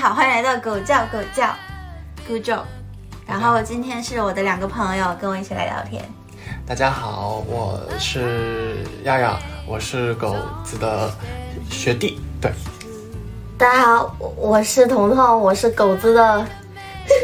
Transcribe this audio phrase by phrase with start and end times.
[0.00, 1.54] 好，欢迎来到狗叫狗叫
[2.26, 2.62] ，Good job。
[3.26, 6.02] 然后今天是我的两个朋友跟我一起来聊天。
[6.66, 10.34] 大家好，我是亚亚，我是狗
[10.64, 11.12] 子的
[11.70, 12.18] 学弟。
[12.40, 12.50] 对，
[13.58, 16.46] 大家好，我我是彤彤，我是狗子的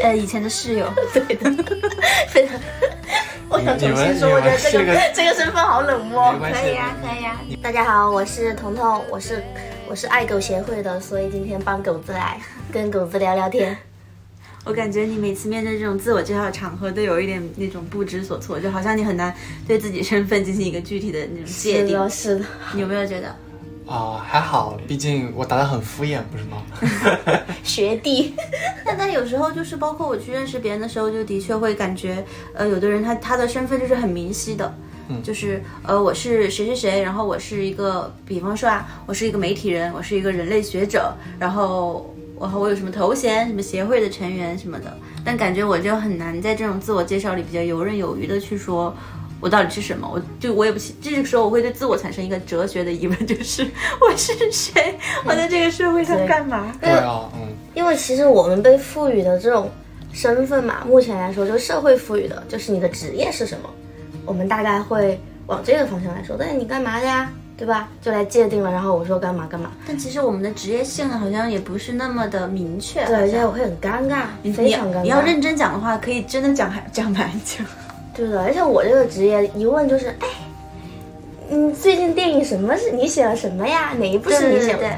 [0.03, 0.87] 呃以前的室友。
[1.11, 1.51] 对的，
[2.29, 2.59] 非常。
[3.49, 6.31] 我想重新说，我觉得这个这个身份好冷漠。
[6.39, 7.37] 可以呀，可以呀。
[7.59, 9.43] 大家好，我是彤彤，我是
[9.89, 12.39] 我是爱狗协会的，所以今天帮狗子来
[12.71, 13.77] 跟狗子聊聊天。
[14.65, 19.33] 我感觉你每次面对这种自我介绍的场合，都有一点那种不知所措，就好像你很难
[19.65, 21.87] 对自己身份进行一个具体的那种界定。
[21.87, 22.45] 是的，是的。
[22.73, 23.33] 你有没有觉得？
[23.89, 26.61] 啊，还好，毕竟我答的很敷衍，不是吗？
[27.63, 28.33] 学弟。
[28.85, 48.93] 但但有时候就是包括我去认识别人的时候，就的确会感觉，呃，有的人他他的身份就是很明晰的，嗯就是呃我是谁谁谁，然后我是一个，比方说啊，我是一个媒体人，我是一个人类学者，然后我我有什么头衔，什么协会的成员什么的，但感觉我就很难在这种自我介绍里比较游刃有余的去说。
[49.39, 50.09] 我到底是什么？
[50.11, 53.61] 我就我也不，这个时候我会对自我产生一个哲学的疑问，就是
[54.01, 54.97] 我是谁？
[55.23, 56.73] 我在这个社会上干嘛？
[56.81, 59.69] 对啊，嗯，因为其实我们被赋予的这种
[60.11, 63.69] 身份嘛，目前来说就是社会赋予的，就是你的职业是什么，
[64.25, 66.35] 我们大概会往这个方向来说。
[66.39, 67.31] 但是你干嘛的呀？
[67.57, 67.89] 对吧？
[68.01, 69.71] 就来界定了，然后我说干嘛干嘛。
[69.87, 73.03] 但其实我们的职业性好像也不是那么的明确。
[73.07, 75.01] 对，而且我会很尴尬，非常尴尬。
[75.01, 77.63] 你要认真讲的话，可以真的讲还讲蛮久。
[78.13, 80.27] 对的，而且我这个职业一问就是，哎，
[81.49, 83.93] 你，最近电影什么是你写了什么呀？
[83.97, 84.79] 哪一部是你写的？
[84.79, 84.91] 对，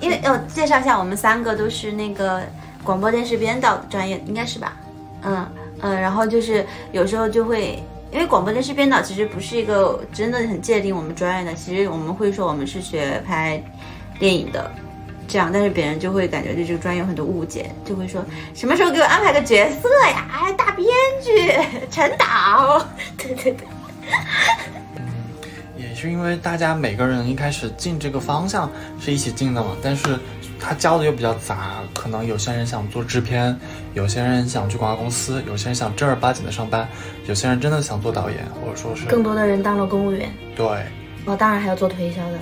[0.00, 2.42] 因为要介绍一下，我们三个都是那个
[2.84, 4.76] 广播电视编导专业，应该是吧？
[5.24, 5.46] 嗯
[5.80, 13.60] 嗯，然后就是有时候就会，因为广播电视编导其实不是一个真的很界定我们专业的，其实我们会说我们是学拍
[14.18, 14.70] 电影的。
[15.26, 18.22] 这样，但是别人就会感觉对这个专业有很多误解，就会说
[18.52, 20.28] 什么时候给我安排个角色呀？
[20.30, 20.86] 哎，大编
[21.22, 21.54] 剧
[21.90, 22.86] 陈导，
[23.16, 23.66] 对对对。
[25.78, 28.70] 也是因为大家每个人一开始进这个方向
[29.00, 30.18] 是一起进的嘛，但是
[30.62, 33.58] 他教的又比较杂，可能有些人想做制片，
[33.94, 36.88] 有些人想去广告公司，有些人想正儿八经的上班，
[37.26, 40.32] 有些人真的想做导演，或者说是更多的人当了公务员。
[40.54, 40.64] 对。
[41.24, 42.38] 哦，当然还有做推销的。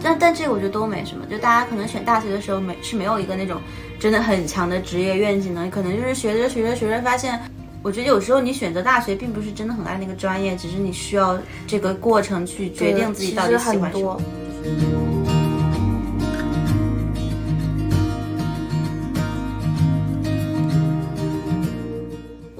[0.00, 3.60] 但但这个我觉得都没什么，就大家可能选大学的时候没是没有一个那种
[3.98, 7.40] 真的很强的职业愿景的，可能就是学着学着学着发现，
[7.82, 11.36] 我觉得有时候你选择大学并不是真的很爱那个专业，只是你需要
[11.66, 14.22] 这个过程去决定自己到底喜欢什么。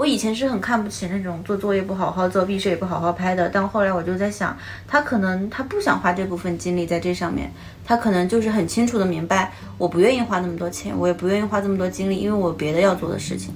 [0.08, 7.52] 以前是很看不起那种做作业不好好做、毕设也不好好拍的，但后来我就在想，他可能他不想花这部分精力在这上面，
[7.84, 13.52] 他可能就是很清楚的明白，我不愿意花那么多钱，我也不愿意花这么多精力，因为我别的要做的事情。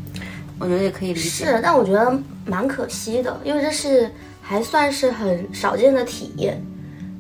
[0.59, 1.29] 我觉得也可以理解。
[1.29, 6.63] 是，但我觉得蛮可惜的，因为这是还算是很少见的体验。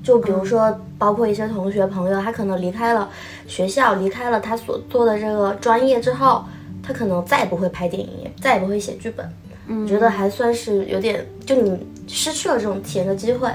[0.02, 3.08] 就比如说，包括一些同学朋友，他可能离开了
[3.46, 6.44] 学校，离开了他所做的这个专业之后。
[6.82, 9.30] 他可能再也不会拍电影，也再也不会写剧本。
[9.66, 11.78] 嗯，我觉得还算是有点，就你
[12.08, 13.48] 失去了这种体验的机会，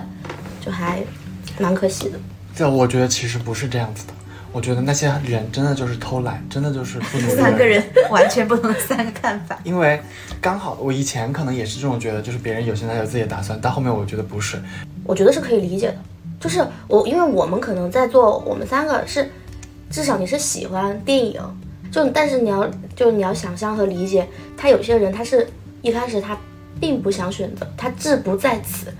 [0.63, 1.03] 就还
[1.59, 2.17] 蛮可惜的。
[2.55, 4.13] 这我觉得其实不是这样子的。
[4.53, 7.35] 我觉得那些人真的就是偷懒，真的就是不努力。
[7.35, 9.59] 三个人完全不同的三个看法。
[9.65, 10.01] 因为
[10.41, 14.57] 刚好我以前可能也是这种觉得，就是别人有现在有自己的打算，但后面我觉得不是。
[15.03, 15.97] 我觉得是可以理解的，
[16.39, 19.29] 就是我因为我们可能在做，我们三个是
[19.91, 21.39] 至少你是喜欢电影。
[21.97, 25.47] 就但是你要就你要想象和理解，他有些人他是
[25.81, 26.37] 一开始他
[26.79, 28.93] 并不想选择，他志不在此，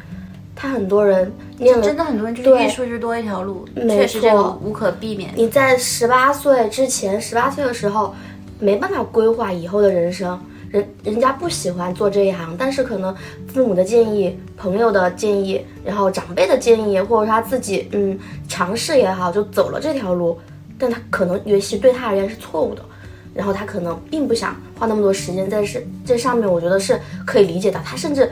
[0.56, 5.32] 他很多人念了真的很多人就是艺术是多一条路，确实这个无可避免。
[5.36, 8.16] 你在十八岁之前，十八岁的时候
[8.60, 10.40] 没办法规划以后的人生，
[10.72, 13.16] 人人家不喜欢做这一行，但是可能
[13.48, 18.18] 父母的建议、朋友的建议，然后长辈的建议，或者他自己嗯
[18.48, 20.40] 尝试也好，就走了这条路。
[20.80, 22.86] 但他可能也许对他而言是错误的，
[23.38, 27.80] 然后他可能并不想花那么多时间在这这上面，我觉得是可以理解的。
[27.86, 28.30] 他甚至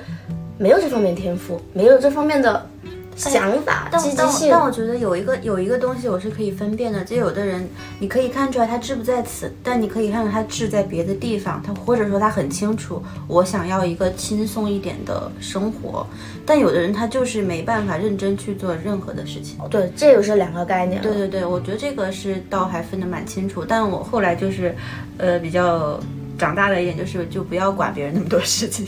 [0.57, 2.69] 没有这方面天赋，没有这方面的。
[3.15, 7.67] 想法积极性，但我觉得有一个有一个东西我是可以分辨的，就有的人
[7.99, 16.05] 你可以看出来他志不在此，但你可以看到他志在别的地方，他或者说他很清楚我想要一个轻松一点的生活，
[16.45, 19.57] 但有的人他就是没办法认真去做任何的事情。
[19.69, 21.01] 对，这又是两个概念。
[21.01, 24.75] 对对对，我觉得这个是倒还分得蛮清楚，但我后来就是，
[25.17, 25.99] 呃，比较
[26.37, 28.85] 长大了一点就是就不要管别人那么多事情。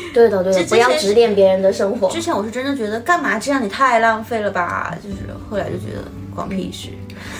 [0.14, 2.08] 对的，对的，不要指点别人的生活。
[2.10, 4.96] 之前我是真的觉得干嘛这样，你太浪费了吧？
[5.02, 5.16] 就是
[5.50, 6.04] 后来就觉得
[6.34, 6.88] 关屁事。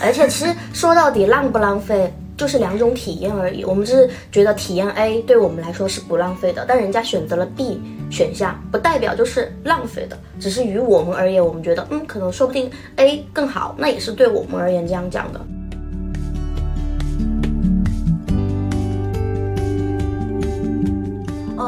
[0.02, 3.64] 而且其实说到底，浪不浪费，就是两种体验而已。
[3.64, 15.40] 我们是觉得体验 A 对我们来说是不浪费的，但人家选择了 B 选项，不代表就是浪费的，只是于我们而言，我们觉得嗯，可能说不定 A 更好，那也是对我们而言这样讲的。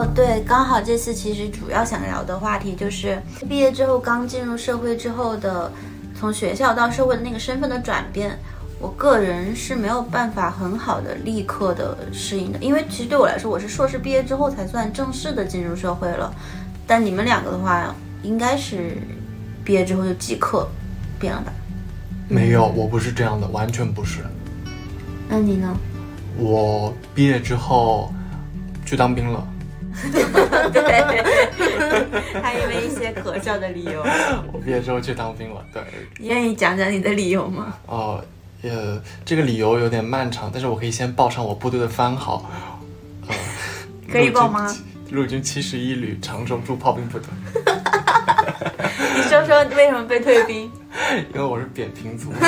[0.00, 5.70] 哦，对，刚好这次其实主要想聊的话题就是毕业之后刚进入社会之后的，
[6.18, 8.38] 从学校到社会的那个身份的转变。
[8.78, 16.34] 我个人是没有办法很好的立刻的适应的，因为其实对我来说，我是硕士毕业之后才算正式的进入社会了。
[16.86, 18.96] 但你们两个的话，应该是
[19.62, 20.66] 毕业之后就即刻
[21.18, 21.52] 变了吧？
[22.26, 24.20] 没有，我不是这样的，完全不是。
[25.28, 25.76] 那你呢？
[26.38, 28.10] 我毕业之后
[28.86, 29.46] 去当兵了。
[30.72, 30.82] 对，
[32.40, 34.02] 还因为一些可笑的理由。
[34.52, 35.82] 我毕业之后去当兵了，对。
[36.20, 37.74] 愿意讲讲你的理由吗？
[37.86, 38.24] 哦。
[38.62, 42.44] 呃，这个理由有点漫长，但是我可以先报上我部队的番号，
[43.26, 43.34] 呃，
[44.12, 44.70] 可以报吗？
[45.12, 47.26] 陆军七十一旅常州驻炮兵部队。
[49.16, 50.70] 你 说说为什么被退兵？
[51.32, 52.30] 因为我是扁平足。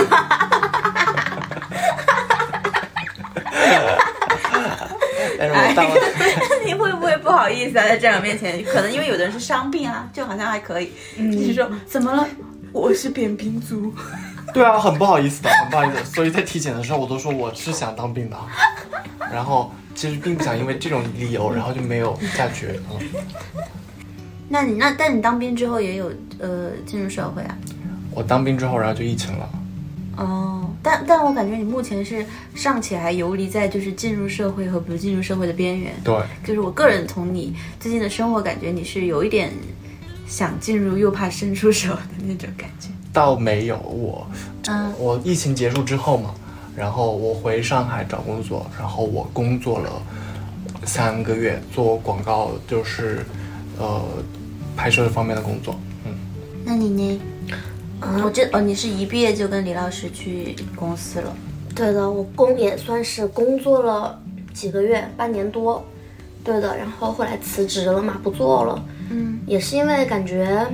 [5.39, 5.95] 但是我当了，
[6.65, 7.85] 你会不会不好意思啊？
[7.89, 10.93] 在战友面前，可能因为有的人是伤病啊，就好像还可以。
[11.17, 12.27] 你是说怎么了？
[12.73, 13.93] 我是扁平足。
[14.53, 16.05] 对啊，很不好意思的，很不好意思。
[16.15, 18.37] 所以在体检的时候，我都说我是想当兵的，
[19.33, 22.81] 然后其实并不想因为这种理由，然后就没有下去。
[24.49, 27.57] 那你那但你当兵之后也有呃进入社会啊？
[28.11, 29.49] 我当兵之后，然后就疫情了。
[30.17, 32.25] 哦，但但我感觉你目前是
[32.55, 35.93] 尚且还游离在就是进入社会和不进入社会的边缘。
[36.05, 36.15] 对，
[36.45, 39.51] 就是我个人从你最近的生活感觉，你是有一点
[40.27, 42.89] 想进入又怕伸出手的那种感觉。
[43.13, 44.27] 倒没有我，
[44.69, 46.35] 嗯我疫情结束之后嘛，
[46.77, 50.03] 然后我回上海找工作，然后我工作了
[50.85, 53.25] 三个月，做广告，就是
[53.79, 54.03] 呃
[54.77, 55.79] 拍摄方面的工作。
[56.05, 56.13] 嗯，
[56.65, 57.21] 那你呢？
[58.25, 61.37] 我这哦，你是一毕业就跟李老师去公司了？
[61.75, 64.21] 对的，我工也算是工作了
[64.53, 65.85] 几个月，半年多。
[66.45, 68.85] 对的，然后后来辞职了嘛，不做了。
[69.11, 70.67] 嗯，也是因为感觉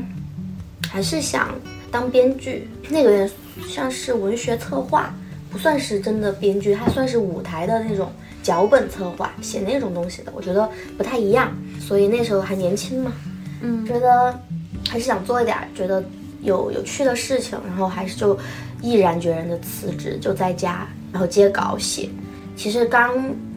[0.88, 1.54] 还是想。
[1.90, 3.30] 当编剧，那个也
[3.66, 5.10] 像是文学策划，
[5.50, 11.50] 不算是真的编剧，它算是舞台的那种脚本策划，写那种东西的，我觉得不太一样。
[11.80, 13.10] 所以那时候还年轻嘛，
[13.62, 14.38] 嗯，觉得
[14.86, 16.04] 还是想做一点觉得
[16.40, 18.38] 有有趣的事情，然后还是就
[18.80, 22.08] 毅然决然的辞职，就在家，然后接稿写。
[22.56, 23.14] 其实刚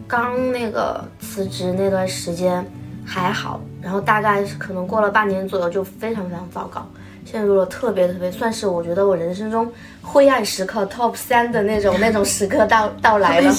[0.08, 2.66] 刚那个辞职那段时间
[3.06, 6.88] 还好，然后大概可能过了半年左右，就非常非常糟糕。
[7.24, 13.54] 陷入了特别特别，算是我觉得我人生中灰暗时刻 top 三的那种那种时刻到到来了。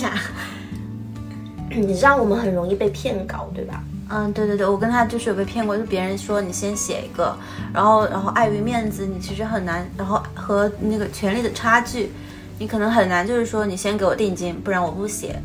[1.71, 3.83] 你知道我们很容易被骗稿，对吧？
[4.13, 7.35] 嗯，对对对，我跟他就是有被骗过，就别人说你先写一个，
[7.73, 12.13] 然后然后碍于面子，你其实很难，然后和那个权力的差距，
[12.59, 15.41] 你可能很难，就是说你先给我定金，不然我不写，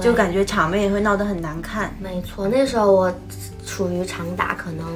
[0.00, 1.92] 就感觉场面也会闹得很难看。
[2.00, 3.12] 没错，那时候我。
[3.68, 4.86] 处于长达可能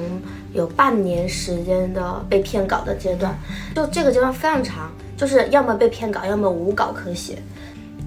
[0.53, 3.37] 有半年时间的被骗稿的阶段，
[3.75, 7.37] 就这个阶段非常长，就是要么被骗稿，要么无稿可写，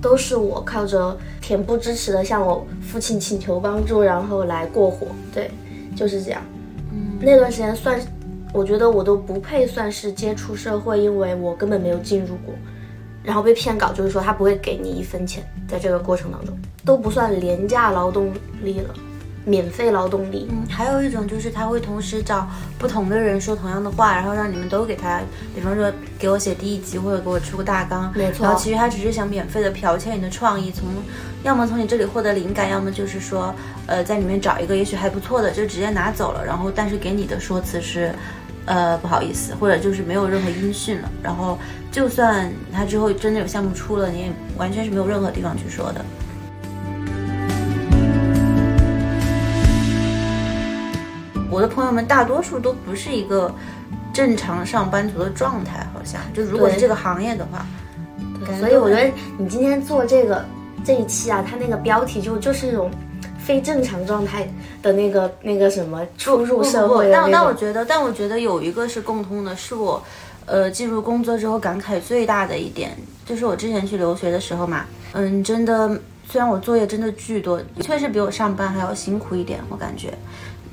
[0.04, 5.08] 都是我靠着恬不知耻的向我父亲请求帮助，然后来过活。
[5.34, 5.50] 对，
[5.96, 6.42] 就是这样。
[6.92, 8.00] 嗯，那段时间算，
[8.54, 12.54] 我觉得我都不配算是接触社会，因为我根本没有进入过。
[13.24, 18.30] 然后被骗稿，就是说他不会给你一分钱，在这个过程当中都不算廉价劳动
[18.62, 18.94] 力了。
[19.46, 22.48] 免费劳动力，嗯，还有一种就是他会同时找
[22.80, 25.20] 不同的人说同样的话，然后让你们都给他，
[25.54, 28.46] 比方说给我写第一集或者给我出个大纲，没错。
[28.46, 30.88] 然后其实他只是想免费的剽窃你的创意，从
[31.44, 33.54] 要么从你这里获得灵感，要么就是说，
[33.86, 36.46] 呃，在里面找一个也许还不错的，就直接拿走了。
[36.46, 38.14] 然后但是给你的说辞是，
[38.66, 41.12] 呃，不好意思，或者就是没有任何音讯了。
[41.22, 41.60] 然后
[41.92, 46.06] 就算他之后真的有项目出了，你也完全是没有任何地方去说的。
[51.54, 53.54] 我的朋友们大多数都不是一个
[54.12, 57.64] 正常上班族的状态，好像就如果是这个行业的话，
[58.60, 60.44] 所以我觉得你今天做这个
[60.84, 62.90] 这一期啊，它那个标题就就是那种
[63.38, 70.04] 非正常状态的那个那个什么初入社会但但我觉得，但我觉得有一个是共通的，是我
[70.48, 75.90] 呃进入工作之后感慨最大的一点，就是我之前去留学的时候嘛，嗯，真的
[76.28, 80.14] 虽然我作业真的巨多，确实比我上班还要辛苦一点，我感觉。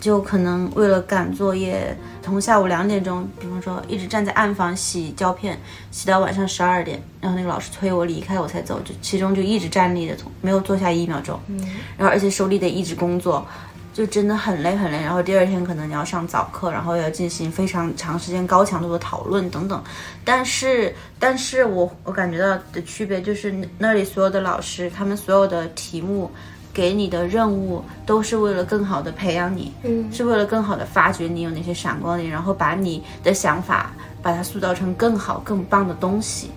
[0.01, 5.57] 就可能为了赶作业，从下午两点钟，比方说一直站在暗房洗胶片，
[5.91, 11.59] 洗到晚上十二点，然后那个老师催我离开我才走，就其中就一直站立着，从没有坐下一秒钟，嗯
[11.99, 13.47] 然后而且手里得一直工作。
[13.93, 19.83] 就真的很累很累，然后第二天可能你要上早课，然后要进行非常长时间高强度的讨论等等。
[20.25, 26.31] 但是，但是我我感觉到的区别就是那里所有的老师，他们所有的题目
[26.73, 36.51] 给你的任务都是为了更好的培养你，嗯，是为了更好的发掘你有哪些闪光点，然后把你的想法把它塑造成更好更棒的东西。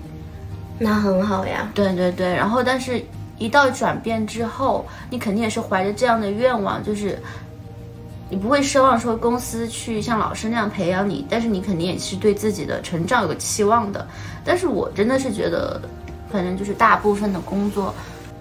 [0.79, 1.72] 那很好呀。
[1.74, 3.03] 对对对，然后但是。
[3.39, 7.20] 一到转变之后，你肯定也是怀着这样的愿望，就是
[8.29, 14.08] 你不会奢望说公司去像老师那样培养你，但是你肯定也是对自己的成长有个期望的。
[14.46, 15.82] 但是我真的是觉得，
[16.32, 17.93] 反正就是大部分的工作，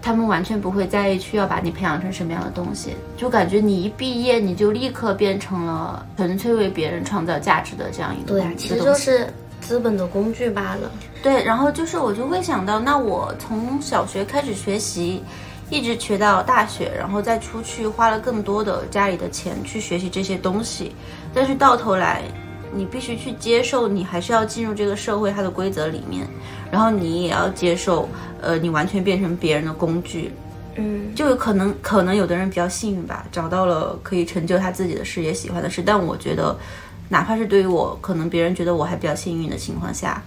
[0.02, 10.90] 他们完全不会在意去要把你培养成什么样的东西，就感觉你一毕业你就立刻变成了纯粹为别人创造价值的这样一个对，其实就是资本的工具罢了。
[11.22, 15.22] 对，然后就是我就会想到，那我从小学开始学习，
[15.70, 20.92] 一直学到大学，然后再出去花了更多的家里的钱去学习这些东西，
[21.32, 22.22] 但是到头来，
[22.74, 26.26] 你必须去接受，你还是要进入这个社会它的规则里面，
[26.70, 28.08] 然后你也要接受，
[28.40, 30.32] 呃，你完全变成别人的工具，
[30.76, 36.56] 嗯，就有可能，可能有的人比较幸运吧，找到了可以成就他自己的事业、喜欢的事，但我觉得，
[37.08, 40.22] 哪怕是对于我，可能别人觉得我还比较幸运的情况下。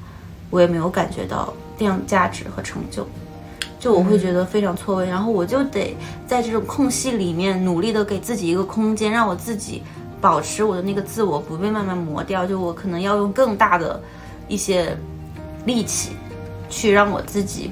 [0.51, 3.05] 我也没有感觉到这样价值和成就，
[3.79, 5.97] 就我会觉得非常错位，然后我就得
[6.27, 9.81] 在这种空隙里面努力的给自己一个空间，让我自己
[10.25, 12.47] 保持我的那个自我不被慢慢磨掉。
[12.47, 14.01] 就我可能要用更大的
[14.47, 14.97] 一些
[15.65, 16.13] 力气，
[16.67, 17.69] 去让我自己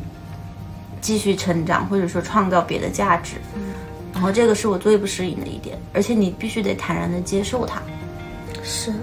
[1.02, 3.38] 继续成长，或者说创造别的价值。
[4.14, 7.82] 然后这个是我最不适应的一点，而且你必须得坦然的接受它。
[8.62, 8.94] 是，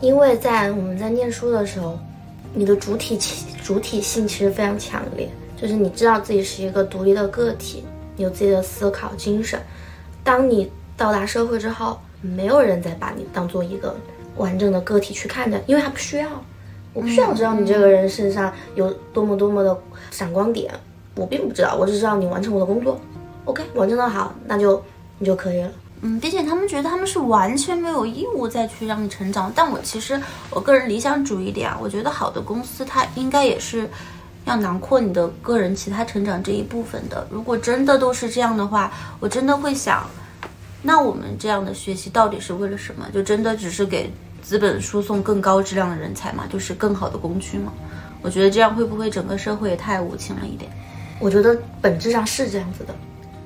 [0.00, 1.98] 因为在我们在念书的时候。
[2.56, 5.28] 你的主体性主体性其实非常强烈，
[5.60, 7.82] 就是你知道自己是一个独立的个体，
[8.14, 9.60] 你有自己的思考精神。
[10.22, 13.94] 当你到达社会之后，没有人再把你当做一个
[14.36, 16.28] 完整的个体去看待，因为他不需要。
[16.92, 19.76] 我不需要知道你这个人身上有多么多么的
[20.12, 20.72] 闪光点，
[21.16, 23.00] 我并不知道，我只知道你完成我的工作
[23.46, 24.80] ，OK，完成的好，那就
[25.18, 25.70] 你就可以了。
[26.02, 33.90] 嗯，并且他们觉得他们是完全没有义务再去让你成长，但我其实我个人理想主义点，我觉得好的公司它应该也是
[34.44, 37.26] 要囊括你的个人其他成长这一部分的。
[37.28, 40.08] 如果真的都是这样的话，我真的会想，
[40.86, 43.08] 那我们这样的学习到底是为了什么？
[43.12, 44.12] 就真的只是给
[44.42, 46.44] 资本输送更高质量的人才吗？
[46.52, 47.72] 就是更好的工具吗？
[48.20, 50.70] 我觉得这样会不会整个社会也太无情了一点？
[51.18, 52.94] 我觉得本质上是这样子的。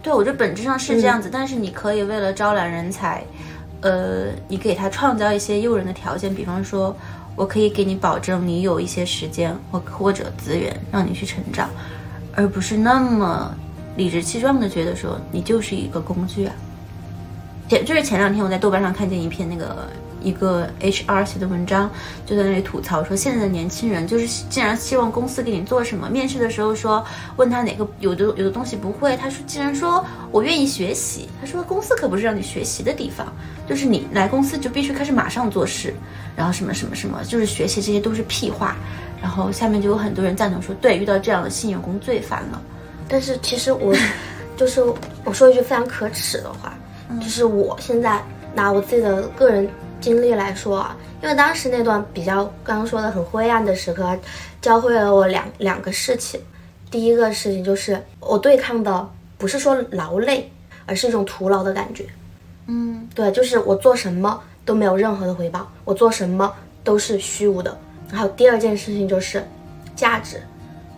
[0.03, 3.23] 对，我觉得本质上是这样子，但是你可以为了招揽人才，
[3.83, 6.97] 呃，你给他创造一些诱人的条件，比方说，
[7.37, 11.69] 我可以给你保证你有一些时间或或者资源让你去成长，
[12.35, 13.55] 而不是那么
[13.97, 16.55] 理直气壮的觉得说你就是一个工具啊。
[17.69, 19.87] 前就是前两天我在豆瓣上看见一篇那个。
[20.21, 21.89] 一个 HR 写的文章
[22.27, 26.11] 就在那里吐槽说，现在的年轻人就是竟然希望公司给你做什么。
[26.11, 27.07] 面试的时候说，
[27.37, 31.29] 问他哪个有的有的东西不会，他说竟然说我愿意学习。
[31.41, 33.33] 他说公司可不是让你学习的地方，
[33.69, 35.95] 就是你来公司就必须开始马上做事，
[36.35, 38.77] 然后什么什么什么，就是学习这些都是屁话。
[39.23, 42.61] 然后下面就有很多人赞同说，对，遇到这样的新员工最烦了。
[43.09, 43.95] 但是其实我
[44.59, 44.83] 就是
[45.25, 46.77] 我说一句非常可耻的话，
[47.21, 48.23] 就是我现在
[48.55, 49.69] 拿我自己的个人。
[50.01, 54.17] 经历来说啊，因为当时那段比较刚刚说的很灰暗的时刻，
[54.63, 56.41] 教会了我两两个事情。
[56.89, 60.53] 第一个事情就是我对抗的不是说劳累，
[60.87, 62.07] 而是一种徒劳的感觉。
[62.67, 67.77] 嗯，对，就是我做什么都没有任何的回报，我做什么都是虚无的。
[68.09, 69.45] 然后第二件事情就是
[69.97, 70.41] 价值，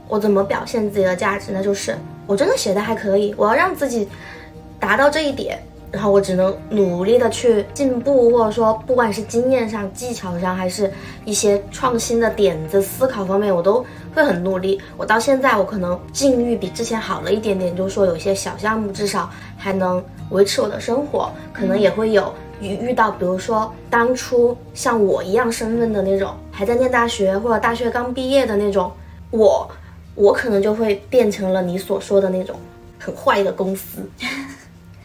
[0.08, 1.52] 我怎么表现自己的价值？
[1.54, 4.06] 那就是我真的写的还可以，我要让自己
[4.78, 5.58] 达到这一点。
[5.92, 10.90] 然后我只能努力的去进步，或者说不管是经验上、技巧上，还是
[11.24, 14.80] 一些创新的点子、思考方面，我都会很努力。
[14.96, 21.30] 我到现在，我可能境遇比之前好了一点点，就是说有一些小项目至少还能维持我的生活。
[21.52, 28.92] 可能也会有遇遇到，比如说当初像我一样身份的那种，还在念大学或者大学刚毕业的那种，
[29.30, 29.68] 我，
[30.14, 32.54] 我可能就会变成了你所说的那种
[32.98, 34.08] 很坏的公司。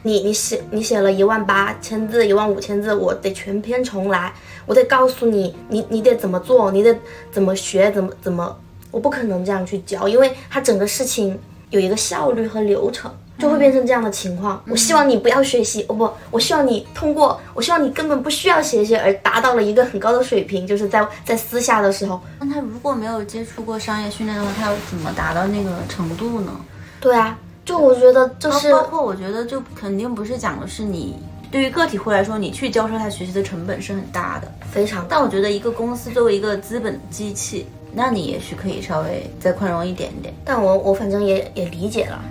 [0.06, 4.32] 你你写你写了一万八千字一万五千字，我得全篇重来，
[4.68, 6.96] 我得告诉你，你你得怎么做，你得
[7.32, 8.56] 怎么学，怎么怎么，
[8.92, 11.36] 我不可能这样去教，因为它整个事情
[11.72, 14.62] 有一个效率和流程，就会变成这样的情况。
[14.70, 22.22] 我希望你不要学习，哦不，我希望你通过，我希望你根本不需要学习而达到了一个很高的水平，就是在在私下的时候。
[22.40, 26.56] 那他如果没有接触过商业训练的话，他要怎么达到那个程度呢？
[27.02, 31.18] 对啊，就我觉得就是包括我觉得就肯定不是讲的是你。
[31.52, 35.06] 对于个体户来说，你去教授他学习的成本是很大的，非常。
[35.08, 40.34] 但我觉得一个公司作为一个资本机器，那你也许可以稍微再宽容一点点。
[40.44, 42.22] 但我我反正也也理解了。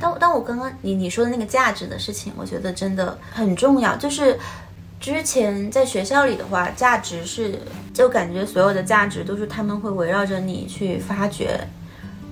[0.00, 3.94] 但但我刚刚你你说的那个价值的事情，我觉得真的很重要。
[3.96, 4.38] 就是
[5.02, 7.58] 之前在学校里的话，价值是
[7.92, 11.60] 就感觉所有的价值都是他们会围绕着你去发掘。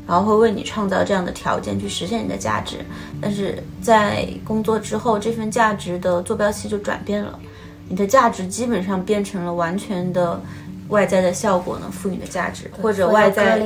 [0.07, 2.79] 然后会为你创造这样的条件去实现你的价值，
[3.21, 7.39] 但是在工作之后，这份价值的坐标系就转变了，
[7.89, 10.41] 你的价值基本上变成了完全的
[10.89, 13.63] 外在的效果能赋予的价值，或者外在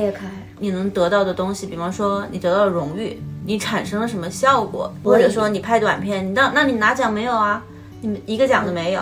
[0.59, 7.63] 你能得到的东西，比方说你得到了荣誉，你产生了什么效果，或者说你拍短片，你那那你拿奖没有啊？
[8.25, 9.01] 一个奖都没有，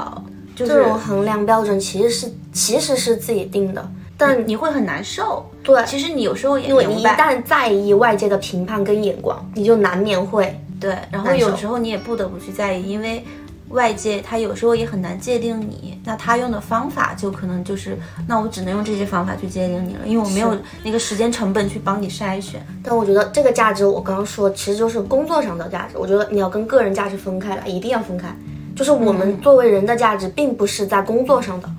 [0.55, 3.91] 就这种衡量标准其实是其实是自己定的。
[4.15, 13.25] 但你会很难受，对，其实你有时候也因为你一旦在意外界的评判跟眼光，你就难免会对，然后有时候你也不得不去在意，因为
[13.69, 22.65] 外界他有时候也很难界定你，那他用的方法就可能就是，那我只能用这些方法去界定你了，因为我没有那个时间成本去帮你筛选。
[22.83, 28.27] 但我觉得这个价值，我刚刚说其实就是工作上的价值，我觉得你要跟个人价值分开来，一定要分开，
[28.75, 31.69] 就是我们作为人的价值，并不是在工作上的。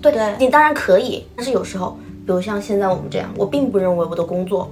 [0.00, 1.96] 对你当然可以，但是有时候，
[2.26, 4.68] 比如像现在我们这样，我并不认为我的工作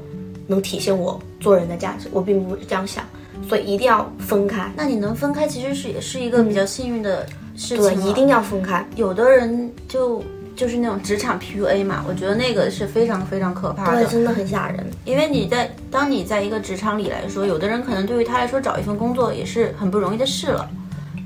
[0.47, 3.05] 能体现我做人的价值，我并不是这样想，
[3.49, 4.69] 所以一定要分开。
[4.75, 7.25] 那你能分开，其实是也是一个比较幸运的
[7.55, 7.83] 事情。
[7.83, 8.85] 对，一定要分开。
[8.97, 10.21] 有的人就
[10.57, 14.85] 就是那种职场 PUA 嘛，我觉得那个是非常非常可怕的，对，真的很吓人。
[15.05, 20.69] 因为你在当你在一个职场里来说，有的人可能对于他来说找一份工作也是很不容易的事了，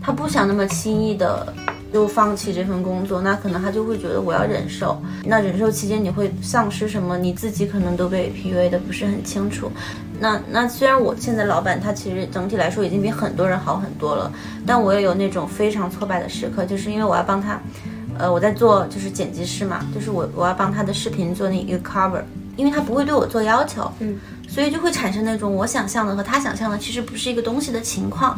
[0.05, 1.53] 他不想那么轻易的。
[1.95, 5.01] 就放弃这份工作，那可能他就会觉得我要忍受。
[5.25, 7.17] 那忍受期间你会丧失什么？
[7.17, 9.71] 你自己可能都被 PUA 的不是很清楚。
[10.19, 14.29] 那那虽然我现在老板他其实整体来说已经比很多人好很多了，
[14.67, 17.61] 但我也有那种非常挫败的时刻，就是因为我要帮他，
[18.19, 22.23] 呃，我在做就是剪辑师嘛，就是我我要帮他的视频做那个 cover，
[22.57, 28.37] 因为他不会对我做要求，嗯，所以就会产生那种我想象的和他想象的其实不是一个东西的情况。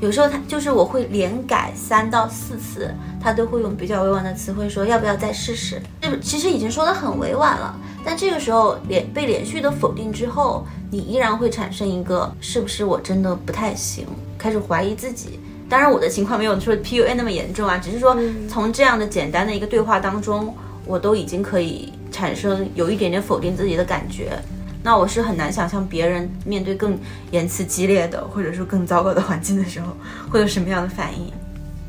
[0.00, 5.82] 有时候他就是我会连改三到四次，他都会用比较委婉的词汇说要不要再试试。
[6.00, 14.06] 这其实已经说的很委婉了，但这个时候连被连续的否定之后，你依然会产生一个是不是我真的不太行，
[14.38, 15.40] 开始怀疑自己。
[15.68, 18.16] 当然我的情况没有说 PUA 那么严重啊，只是说
[18.48, 20.54] 从这样的简单的一个对话当中，
[20.86, 24.38] 我都已经可以产生有一点点否定自己的感觉。
[24.82, 26.98] 那我是很难想象别人面对更
[27.30, 29.96] 言辞激烈的，或者说更糟糕的环境的时候，
[30.30, 31.32] 会有什么样的反应。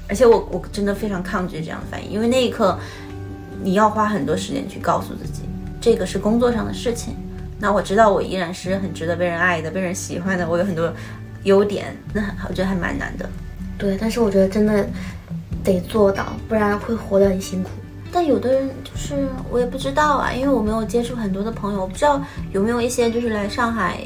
[0.07, 2.77] 而且我我真的非常抗拒这样的反应，因为那一刻
[3.61, 5.43] 你要花很多时间去告诉自己，
[5.79, 7.15] 这个是工作上的事情。
[7.59, 10.91] 那我知道我依然是很值得被人爱的，被人喜欢的，我有很多
[11.43, 13.29] 优点，那我觉得还蛮难的。
[13.77, 14.87] 对，但是我觉得真的
[15.63, 17.69] 得做到，不然会活得很辛苦。
[18.11, 23.99] 但有的人就是我也不知道啊，因为我没有接触很多的朋友，我不知道有没有一些就是来上海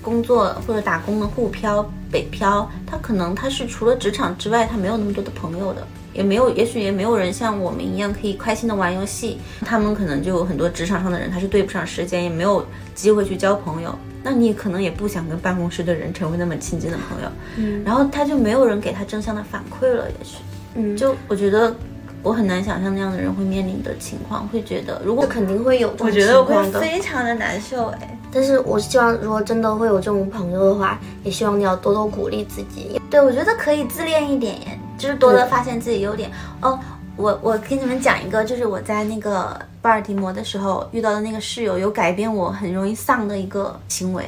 [0.00, 9.38] 工作或者打工的沪漂、北漂，他可能他是除了职场之外，他没有那么多的朋友的，也没有，也许也没有人像我们一样可以开心的玩游戏。
[9.60, 13.94] 他们可能就有很多职场上的人，他是对不上时间，也没有机会去交朋友。
[14.24, 20.38] 那你可能也不想跟办公室的人成为那么亲近的朋友，嗯，然后他就没有人给他正向的反馈了，也许，
[20.74, 21.74] 嗯，就我觉得。
[22.22, 28.18] 我很难想象那样的人会面临的情况，会觉得如果肯定会有，我觉得我会非常的难受哎。
[28.32, 32.98] 但是我希望，如果真的会有这种朋友的话，也希望你要多多鼓励自己。
[33.10, 34.56] 对，我觉得可以自恋一点，
[34.96, 36.30] 就是多多发现自己优点。
[36.62, 36.78] 哦，
[37.16, 44.24] 我我给你们讲一个，就是我在那个巴尔的摩的时候遇到的那个室友，有改变我很容易丧的一个行为。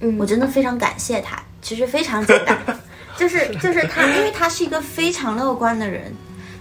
[0.00, 1.38] 嗯，我真的非常感谢他。
[1.60, 2.58] 其实非常简单，
[3.16, 6.10] 就是 就是他，因为他是一个非常乐观的人。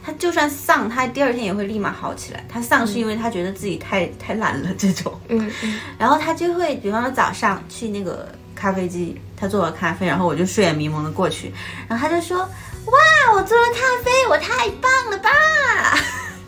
[0.03, 2.43] 他就算丧，他第二天也会立马好起来。
[2.49, 5.19] 他丧是因为他觉得自己太太懒了这种。
[5.29, 5.79] 嗯嗯。
[5.97, 11.53] 然后他就会，比方说早上去那个咖啡机，他做了咖啡，然后我就睡眼迷蒙的过去，
[11.87, 12.39] 然后他就说
[12.85, 15.29] ：“哇，我做了咖啡，我太棒了吧！”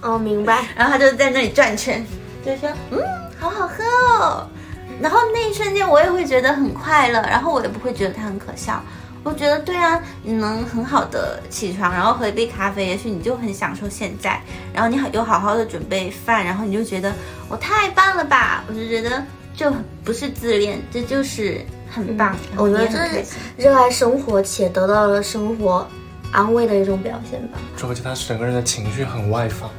[0.01, 0.65] 哦，明白。
[0.75, 2.05] 然后他就在那里转圈，
[2.45, 2.99] 就说：“嗯，
[3.39, 3.83] 好好喝
[4.19, 4.47] 哦。”
[5.01, 8.81] 然后那一瞬间我也会觉得很快乐，然后我也不会觉得他很可笑。
[9.23, 14.41] 我觉得对啊，你能很好的起床，然后喝一杯咖啡，也许你就很享受现在。
[14.73, 17.13] 然后你好有好好的准备饭，然后你就觉得
[17.47, 18.63] 我太棒了吧？
[18.67, 19.23] 我就觉得
[19.55, 22.35] 就不是自恋，这就是很棒。
[22.57, 23.37] 我觉得这是。
[23.55, 25.87] 热爱生活且得到了生活
[26.31, 27.57] 安慰的一种表现吧。
[27.77, 29.69] 这而且他整个人的情绪很外放。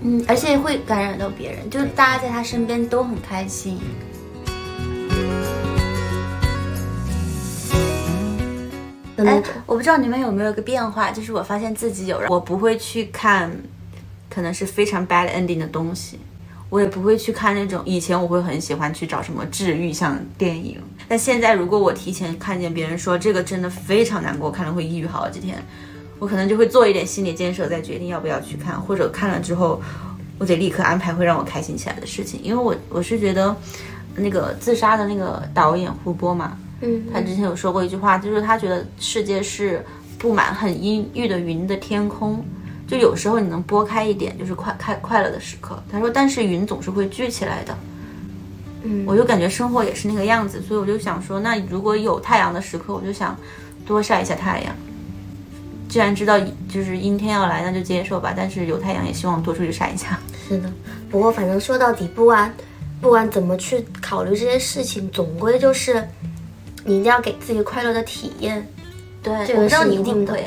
[0.00, 3.78] 嗯，而且会感染到别人，就是大家在他身边都很开心。
[3.78, 4.07] 哎
[9.18, 13.50] 的那种，我不知道你们有没有个变化，就是我发现自己有，我不会去看，
[14.30, 16.20] 可能是非常 bad ending 的东西，
[16.70, 17.82] 我也不会去看那种。
[17.84, 25.58] 以前我会很喜欢去找什么治愈像电影，但现在如果我提前看见别人说这个真的非常难过，看了会抑郁好几天，
[26.20, 29.82] 我可能就会做一点心理建设，再决定要不要去看，或者看了之后，
[30.38, 33.56] 我得立刻安排会让我开心起来的事情，因为我我是觉得
[34.14, 39.84] 那个自杀的那个导演胡波嘛，嗯，他之前有说过一句话，就是他觉得世界是
[40.18, 42.44] 布满很阴郁的云的天空，
[42.86, 45.82] 就有时候你能拨开一点，就是快开快乐的时刻。
[45.90, 47.76] 他说，但是云总是会聚起来的。
[48.84, 53.36] 嗯我就感觉生活也是那个样子，所以我就想说，那如果有太阳的时刻，我就想
[53.84, 54.74] 多晒一下太阳。
[55.88, 56.38] 既然知道
[56.68, 58.32] 就是阴天要来，那就接受吧。
[58.36, 60.20] 但是有太阳也希望多出去晒一下。
[60.46, 60.70] 是的。
[61.10, 62.54] 不过反正说到底，不管
[63.00, 66.06] 不管怎么去考虑这些事情，总归就是
[66.88, 68.66] 你一定要给自己快乐的体验。
[69.22, 70.42] 对，这个我知道你是一定的会。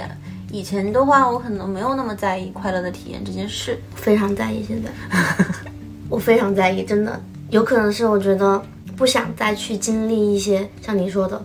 [0.52, 3.80] 以前的话，我可能没有那么在意快乐的体验这件事。
[3.94, 4.90] 非常在意，现在
[6.10, 8.60] 我非常在意，真的有可能是我觉得
[8.98, 11.40] 不想再去经历一些像你说的，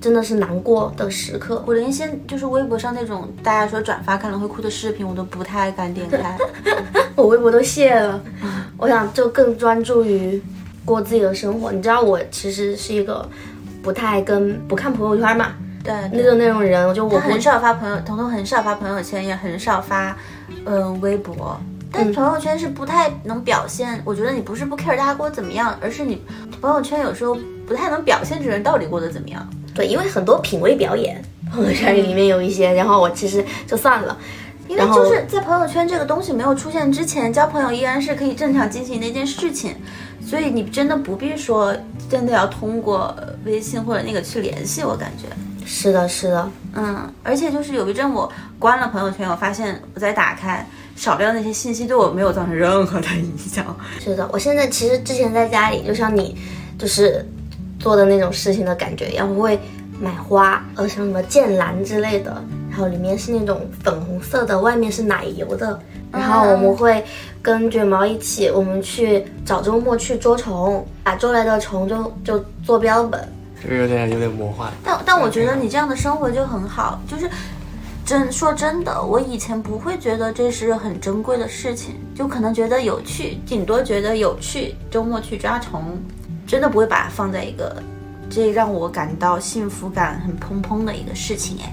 [0.00, 1.62] 真的是难过的时刻。
[1.66, 6.38] 我连现就是微博上那种大家说转发看了会哭的视频，我都不太敢点开。
[7.16, 8.22] 我微博都卸了，
[8.78, 10.40] 我想就更专注于
[10.84, 11.70] 过自己的生活。
[11.70, 13.28] 你知道我其实是一个
[13.82, 20.16] 不太跟不看朋友圈嘛，对，那种那种人，我就我很少发朋友，彤彤很少发朋友圈，也很少发
[20.64, 21.58] 嗯、微博。
[21.92, 26.22] 但朋友圈是不太能表现，我觉得你不是不 care 大家过得怎么样，而是你
[26.60, 29.44] 朋友圈有时候不太能表现这人到底过得怎么样。
[29.74, 31.20] 对，因为很多品味表演
[31.52, 34.16] 朋友圈里面有一些，然后我其实就算了。
[34.68, 39.74] 因为就是在朋友圈这个东西没有出现之前，交朋友依然是可以正常进行的一件事情，
[40.30, 41.76] 所以你真的不必说
[42.08, 43.12] 真的要通过
[43.44, 45.26] 微信或者那个去联系，我感觉。
[45.66, 50.64] 是的，是的，嗯，而且就是有一阵我关了朋友圈，我发现我再打开
[50.94, 53.76] 少量那些信息对我没有造成任何的影响。
[53.98, 54.28] 是的。
[54.32, 56.36] 我现在其实之前在家里，就像你
[56.78, 57.26] 就是
[57.80, 59.58] 做的那种事情的感觉一样，我会
[60.00, 62.40] 买花，呃，像什么剑兰之类的，
[62.70, 65.80] 然后里面是那种粉红色的，外面是奶油的。
[66.12, 67.04] 然后我们会
[67.40, 73.28] 跟卷毛一起，我们去找周末去捉虫，把捉来的虫就就做标本，
[73.62, 74.72] 这个有点有点魔幻。
[74.82, 77.30] 但但我觉得你这样的生活就很好，就是
[78.04, 85.96] 真说真的，我以前不会觉得这是很珍贵的事情，就可能觉得有趣，顶多觉得有趣，周末去抓虫，
[86.46, 87.80] 真的不会把它放在一个
[88.28, 91.72] 这让我感到幸福感很砰砰的一个事情哎。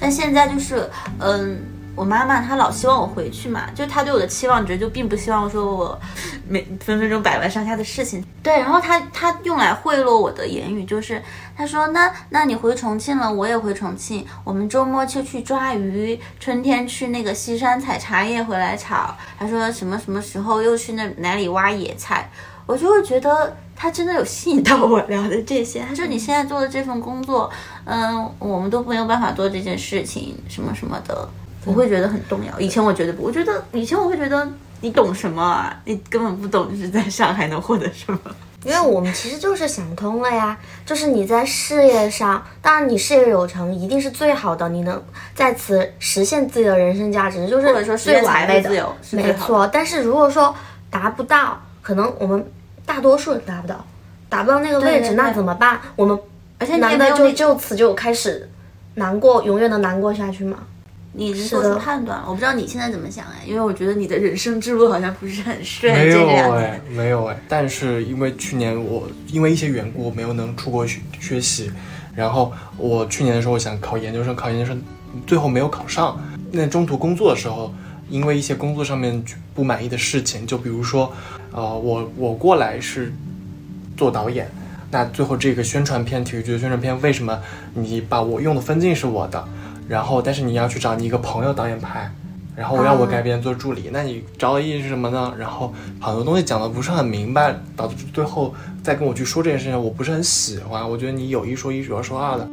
[0.00, 1.58] 但现在就是，嗯，
[1.94, 6.00] 我妈妈她老希望我回去嘛，就她对我的期望值就并不希望说我
[6.48, 8.24] 每分分钟百万上下的事情。
[8.42, 11.22] 对，然后她她用来贿赂我的言语就是，
[11.56, 19.14] 她说那那你回重庆了，我也回重庆，我们周末就去抓鱼，春天去那个西山采茶叶回来炒。
[19.38, 22.30] 她说什么什么时候又去那哪里挖野菜，
[22.66, 23.56] 我就会觉得。
[23.74, 25.84] 他真的有吸引到我聊的这些。
[25.88, 27.50] 他说你现在做的这份工作，
[27.84, 31.28] 嗯，我们都没有办法做这件事情，什么什么的，
[31.64, 32.58] 我会觉得很动摇。
[32.60, 34.48] 以前我觉得不，我觉得以前我会觉得
[34.80, 35.80] 你懂什么啊？
[35.84, 38.18] 你根本不懂，就是在上海能获得什么。
[38.64, 45.02] 因为我们其实就是想通了呀，就是你在事业上，当然你事业有成一定是最好的，你能
[45.34, 49.66] 在此实现自己的人生价值，就是或者说实最现完美的自由，没错。
[49.66, 50.54] 但是如果说
[50.90, 52.46] 达不到，可能我们
[52.86, 53.84] 大多数人达不到，
[54.28, 55.80] 达不到那个位置，对对那怎么办？
[55.96, 56.16] 我们
[56.58, 58.48] 而且难道就就此就开始
[58.94, 60.58] 难过，永远的难过下去吗？
[61.14, 62.24] 你已经做出判断了。
[62.26, 67.38] 我不知道你现在怎么想哎，因为我觉得你的人生之路好像不是很顺，没有哎。，没有哎。
[67.48, 71.70] 但是因为去年我因为一些缘故，我没有能出国学学习。
[72.14, 74.82] 然后我去年的时候想考研究生，考研究生
[75.26, 76.20] 最后没有考上。
[76.50, 77.72] 那中途工作的时候，
[78.10, 81.10] 因为一些工作上面不满意的事情，就比如说，
[81.52, 83.10] 呃，我我过来是
[83.96, 84.46] 做导演，
[84.90, 87.40] 那最后这个宣传片体育局的宣传片，为什么
[87.72, 89.42] 你把我用的分镜是我的，
[89.88, 92.10] 然后但是你要去找你一个朋友导演拍
[92.54, 95.34] 然后我要我改编做助理那你找我意义是什么呢？
[95.38, 102.48] 然后很多东西讲的不是很明白导致最后再跟我去说这件事情我不是很喜欢我觉得你有一说一有二说二的。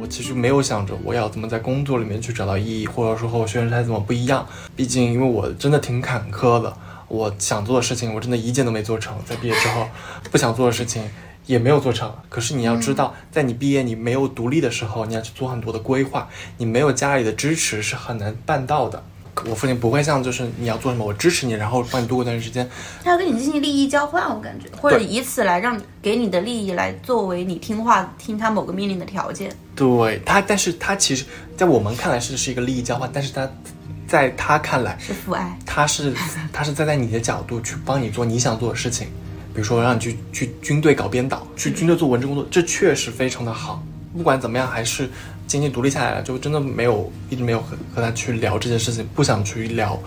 [0.00, 4.46] 我其实没有想着我要怎么在工作里面去找到意义或者说和我学生他怎么不一样
[4.76, 6.72] 毕竟因为我真的挺坎坷的。
[7.12, 9.86] 我想做的事情我真的一件都没做成，在毕业之后
[10.30, 11.10] 不想做的事情
[11.44, 12.10] 也没有做成。
[12.30, 19.04] 可是你要知道，在你毕业你没有独立的时候，你要去做很多的规划，你没有家里的支持是很难办到的。
[19.46, 22.66] 我父亲不会像就是你要做什么，我支持你，然后帮你度过一段时间。
[23.04, 29.54] 他要跟你进行利益交换，我感觉，或者以此来让给你的利益来作为你听话听他某个命令的条件。
[29.76, 31.26] 对他，但是他其实，
[31.58, 33.46] 在我们看来是是一个利益交换，但是他
[34.12, 36.12] 在他看来是父爱，他是
[36.52, 39.06] 他是站在你的角度去帮你做你想做的事情，
[39.54, 43.82] 比如说让你去去军队搞编导，去军队做文职工作，这确实非常的好。
[44.14, 45.08] 不管怎么样，还是
[45.46, 49.98] 经济独立下来了，就真的没有一直没有和和他去聊这件事情，不想去聊，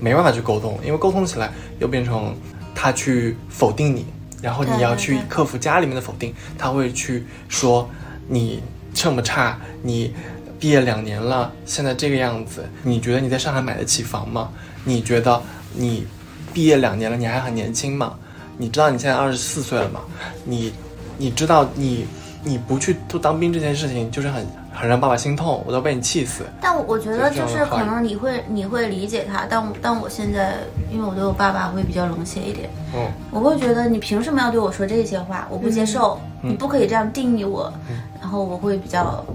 [0.00, 2.36] 没办法去沟通，因为沟通起来又变成
[2.74, 4.04] 他去否定你，
[4.42, 7.88] 然后你要去克服家里面的否定，他会去说
[8.28, 10.12] 你这么差，你
[10.58, 14.48] 毕业两年了，现在这个样子，你觉得你在上海买得起房吗？
[14.84, 15.40] 你觉得
[15.74, 16.06] 你
[16.52, 18.14] 毕业两年了，你还很年轻吗？
[18.56, 20.00] 你知道你现在二十四岁了吗？
[20.44, 20.72] 你
[21.18, 22.06] 你知道你。
[22.48, 26.44] 你不去做当兵这件事情，就是很很让爸爸心痛，我都被你气死。
[26.60, 35.48] 但我我觉得就是可能你会你会理解他，但但我现在因为我对我爸爸会比较冷血一点，嗯，我会觉得你凭什么要对我说这些话？
[35.50, 37.72] 我不接受，你不可以这样定义我。
[38.20, 39.26] 然后我会比较，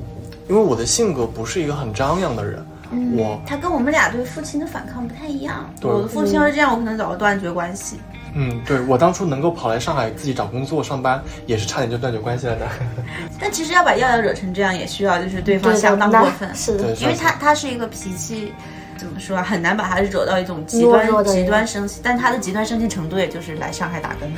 [0.51, 2.61] 因为我的性格不是一个很张扬的人，
[3.15, 5.73] 我他跟我们俩对父亲的反抗不太一样。
[5.81, 7.95] 我的父亲要是这样，我可能早就断绝关系。
[8.35, 12.67] 嗯，对我当初能够跑来上海自己找工作上班，也是差点就断绝关系了的。
[13.39, 18.51] 但其实要把耀耀惹成这样，也需要就是对方相当过分，是的，因为他他是一个脾气
[19.01, 24.31] 怎么说啊，很难把他惹到一种极端极端生气，但他的极端生气程度也就是来上海打工，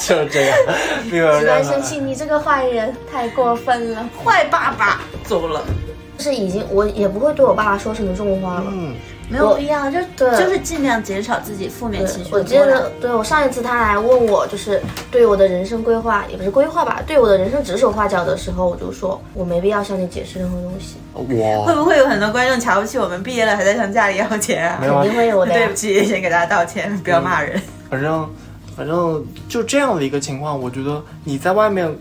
[0.00, 0.56] 就是这样。
[1.38, 5.62] 极端生气，你这个坏人太过分了，坏爸爸走了，
[6.16, 8.64] 就是已经我也不会对我爸爸说什么重话了。
[8.68, 8.94] 嗯。
[9.28, 12.30] 没有必要，就就是尽量减少自己负面情绪。
[12.32, 20.96] 我记得，对我上一次他来问我，就是对我的人生规划，也不是规划吧，对我的人生指手画脚的时候，我就说我没必要向你解释任何东西。
[21.14, 24.78] 我，会不会有很多观众瞧不起我们毕业了还在向家里要钱啊？
[24.80, 25.52] 肯定会有的。
[25.52, 27.60] 对不起，先给大家道歉，不要骂人。
[27.88, 28.28] 反正，
[28.76, 31.94] 反正就这样的一个情况，我觉得你在外面。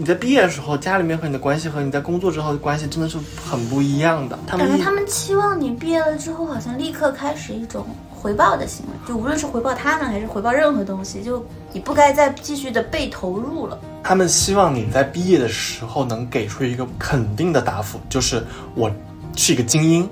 [0.00, 4.38] 你在毕业的时候，家里面和你的关系和你在工作之后的关系真的是很不一样的。
[4.46, 13.78] 感觉他们期望你毕业了之后，好像立刻开始一种回报的行为，就无论是回报他们还是回报任何东西，就你不该再继续的被投入了。
[14.02, 18.42] 他们希望你在毕业的时候能给出一个肯定的答复，就是
[18.74, 18.90] 我
[19.36, 20.08] 是一个精英。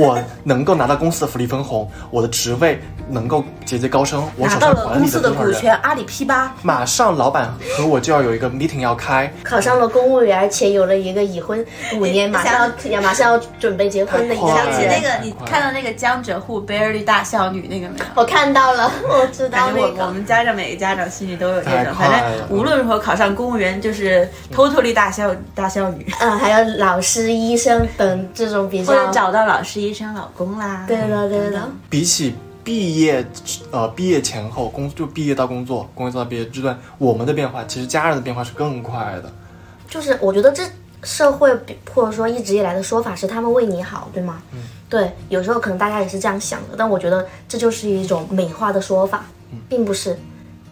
[0.00, 11.64] 我能够拿到公司的福利分红，我的职位能够节节高升，我手上管理的股权，阿里 P 八，马上老板和我就要有一个 meeting 要开，考上了公务员，且有了一个已婚
[11.96, 18.04] 五年，马上要马上要准备结婚的一个想起那个，你看到那个江浙沪 Barely 大孝女那个没有？
[18.14, 20.06] 我看到了， 我知道那个。
[20.06, 26.06] 我们家长每个家长心里都有这种，反正无论如何考上公务员就是 totally 大孝大孝女。
[26.20, 30.26] 嗯，还有老师、医生等这种比较，或者找到老师、医生、老。
[30.36, 31.68] 公啦，对了对了。
[31.90, 32.34] 比起
[32.68, 33.26] 毕业，
[33.70, 39.32] 呃，毕业前后工就毕业到工作，工作到毕业这段，我们的变化其实家人的变化是更快的。
[39.88, 40.62] 就是我觉得这
[41.02, 41.50] 社会
[41.94, 44.42] 或者说一直以来的说法是他们为你好，对吗？
[44.52, 44.58] 嗯。
[44.86, 49.24] 对，有时候可能大家也是这样想的，但我觉得这就是一种美化的说法，
[49.66, 50.18] 并不是。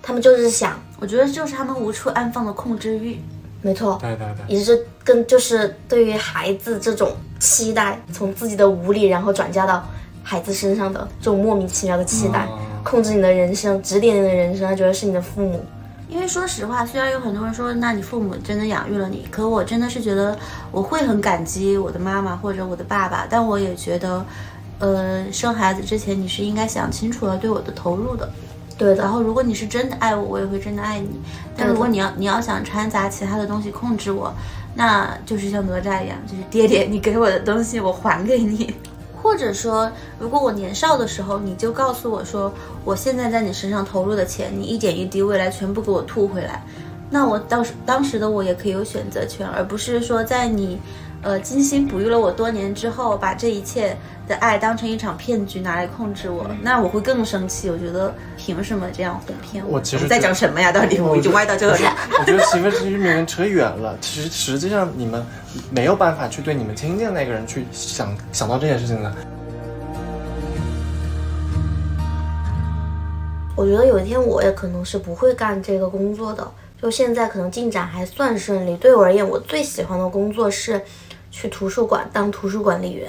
[0.02, 3.18] 他们就是想，我觉得就是他们无处安放的控制欲。
[3.62, 9.82] 没错，对对对，也是跟就是对于孩子这种期待，从自己的无力，然后转嫁到
[10.28, 12.48] 孩子身上的这种莫名其妙的期待，
[12.82, 15.64] 控制你的人生，指点你的人生，他觉得是你的父母。
[16.08, 20.36] 因为说实话，虽然有很多人说，那你父母真的养育了你，可我真的是觉得
[20.72, 24.26] 我会很感激我的妈妈或者我的爸爸，但我也觉得，
[24.80, 28.28] 呃，生孩子之前你是应该想清楚了对我的投入的。
[28.76, 31.20] 对，然后如果你是真的爱我，我也会真的爱你。
[31.56, 34.34] 但如果你要你要想掺杂其他的东西控制我，
[34.74, 38.74] 那就是像哪吒一样，就是爹爹，你给我的东西我还给你。
[39.26, 42.52] 或者说，如果我年少的时候你就告诉我说，
[42.84, 46.64] 我现在在你身上投入的钱，你一点一滴未来全部给我吐回来，
[47.10, 50.78] 那我当时当时的我也可以有选择权，而不是说在你。
[51.26, 53.96] 呃，精心哺育了我多年之后，把这一切
[54.28, 57.68] 的爱当成一场骗局拿来控制我，那我会更生气。
[57.68, 59.80] 我觉得凭什么这样哄骗我？
[59.80, 60.70] 其实在讲什么呀？
[60.70, 61.82] 到底我已经歪到这里。
[62.16, 63.98] 我觉得媳妇其实你们扯远了。
[64.00, 65.20] 其实实际上你们
[65.68, 69.12] 没有办法去对你们亲近的那个人去想想到这件事情的。
[73.56, 76.46] 我觉得有一天我也可能是不会干这个工作的。
[76.80, 78.76] 就现在可能进展还算顺利。
[78.76, 80.80] 对我而言，我最喜欢的工作是
[81.30, 83.08] 去图书馆当图书管理员，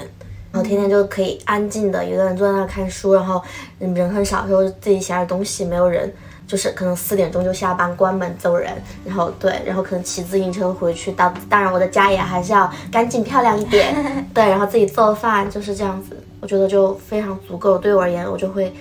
[0.51, 3.41] 然后天天就可以安静的一个人坐在那儿看书，然后
[3.80, 6.13] 嗯人很少的时候自己写点东西，没有人。
[6.47, 8.71] 就是可能四点钟就下班关门走人，
[9.03, 11.12] 然后对，然后可能骑自行车回去。
[11.12, 13.93] 当当然我的家也还是要干净漂亮一点，
[14.34, 17.77] 对，然后自己做饭就是这样子，我觉得就非常足够。
[17.77, 18.73] 对我而言，我就会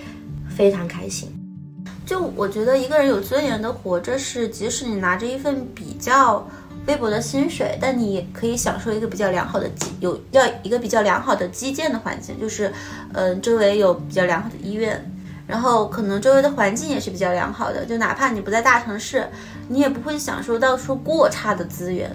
[0.49, 1.29] 非常开心。
[2.05, 6.47] 就我觉得一个人有尊严的活着，是即使你拿着一份比较
[6.87, 12.73] 微薄的薪水，但你也可以享受一个比较良好的基有要一个比较良好的基建的环境，就是
[13.13, 15.13] 嗯周围有比较良好的医院。
[15.45, 19.25] 然后可能周围的环境也是比较良好的，就哪怕你不在大城市，
[19.69, 22.13] 你也不会享受到说过差的资源，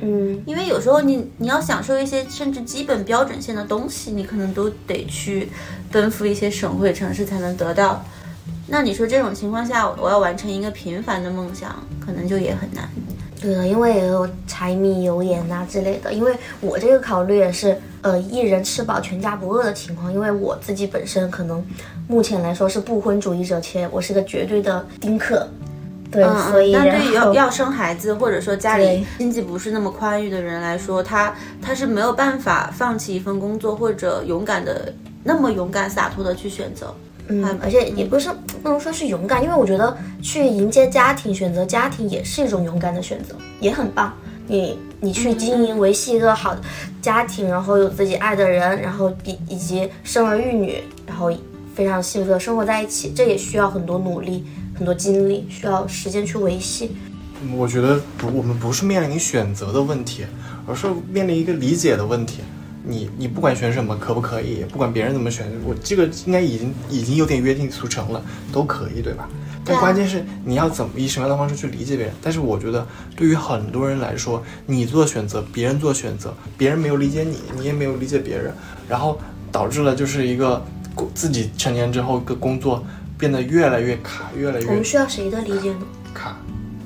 [0.00, 5.48] 嗯，因为有时候你你要享受一些甚至基本标准线的东西，你可能都得去
[5.92, 8.04] 奔赴一些省会城市才能得到。
[8.66, 11.72] 那你说这种情况下，我要完成一个平凡的梦想，
[12.04, 12.88] 可能就也很难。
[13.42, 16.12] 对的，因为也有柴米油盐呐之类的。
[16.12, 20.12] 因为我这个考虑也是，呃，一人吃饱全家不饿的情况。
[20.12, 21.62] 因为我自己本身可能
[22.06, 25.48] 目前来说是不婚主义者，且我是个绝对的丁克。
[26.10, 34.92] 对，所以但对于要要生孩子或者说家里经济不是那么宽裕的人来说，他他是没有办法放弃一份工作或者勇敢的
[35.24, 36.94] 那么勇敢洒脱的去选择。
[37.28, 38.28] 嗯，而且也不是
[38.62, 44.12] 不能说是勇敢，因为我觉得去迎接家庭、选择家庭也是一种勇敢的选择，也很棒。
[44.48, 46.60] 你你去经营、维系一个好的
[47.00, 51.32] 家庭，然后有自己爱的人，然后以以及生儿育女，然后
[51.74, 56.90] 非常幸福的生活在一起，这也需要很多努力、很多精力，需要时间去维系。
[57.56, 60.24] 我觉得不，我们不是面临选择的问题，
[60.66, 62.40] 而是面临一个理解的问题。
[62.84, 69.28] 你你不管选什么可不可以，不管别人怎么选，我这个应该已经已经有点约定俗成了，都可以，对吧？
[69.64, 72.14] 但关键是你要怎么以什么样的方式去理解别人。
[72.20, 78.52] 但是我觉得对于很多人来说，你做选择，别人做选择，别人没有理解你，你也没有理解别人，
[78.88, 79.20] 然后
[79.52, 80.64] 导致了就是一个
[81.14, 82.84] 自己成年之后的工作
[83.16, 84.66] 变得越来越卡，越来越。
[84.66, 85.82] 我们需要谁的理解呢？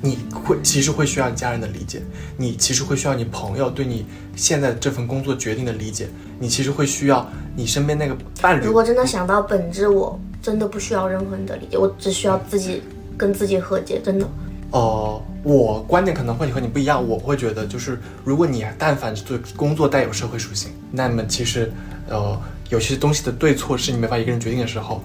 [0.07, 0.13] 卡。
[0.13, 2.01] 你会其实会需要你家人的理解，
[2.37, 8.65] 你其实会需要你朋友对你现在这份工作决定的理解，你其实会需要你身边那个伴侣。
[8.65, 12.83] 如果真的想到本质，我真的不需要任何人的理解，我只需要自己
[13.17, 14.29] 跟自己和解，真的。
[14.71, 21.73] 哦，我观点可能会和你不一样，我会觉得就是如果你但凡做工作带有社会属性，那么其实
[22.09, 25.03] 呃有些东西的对错是你没法一个人决定的时候，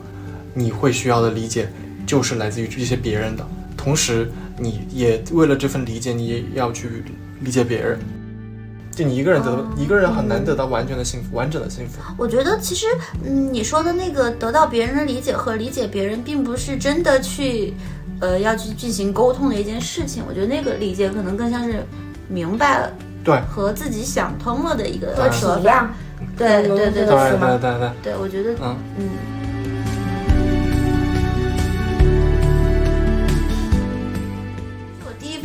[0.54, 1.72] 你会需要的理解
[2.06, 4.30] 就是来自于这些别人的，同时。
[4.62, 7.04] 你也为了这份理解，你也要去
[7.40, 8.00] 理解别人。
[8.94, 12.02] 就你一个人得一个人很难得到完全的幸福，完整的幸福。
[12.18, 12.86] 我觉得其实，
[13.24, 17.74] 嗯，你说的那个得到别人的理解和理解别人，并不是真的去，
[18.20, 20.22] 呃，要去进行沟通的一件事情。
[20.28, 21.86] 我觉得那个理解可能更像是
[22.28, 22.94] 明白了，
[23.24, 25.88] 对，和自己想通了的一个体谅。
[26.38, 27.92] 对对对对对对对。
[28.04, 29.10] 对，我觉得，嗯嗯。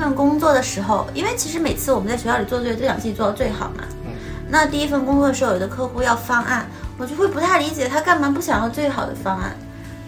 [0.07, 3.83] 份工作的时候，因为其实每次我们在学校里做作业都想自己做到最好嘛。
[4.05, 4.12] 嗯。
[4.49, 6.64] 那第一份工作的时候，有的客户要方案，
[6.97, 9.57] 我就会不太理解他干嘛不想要最好的方案，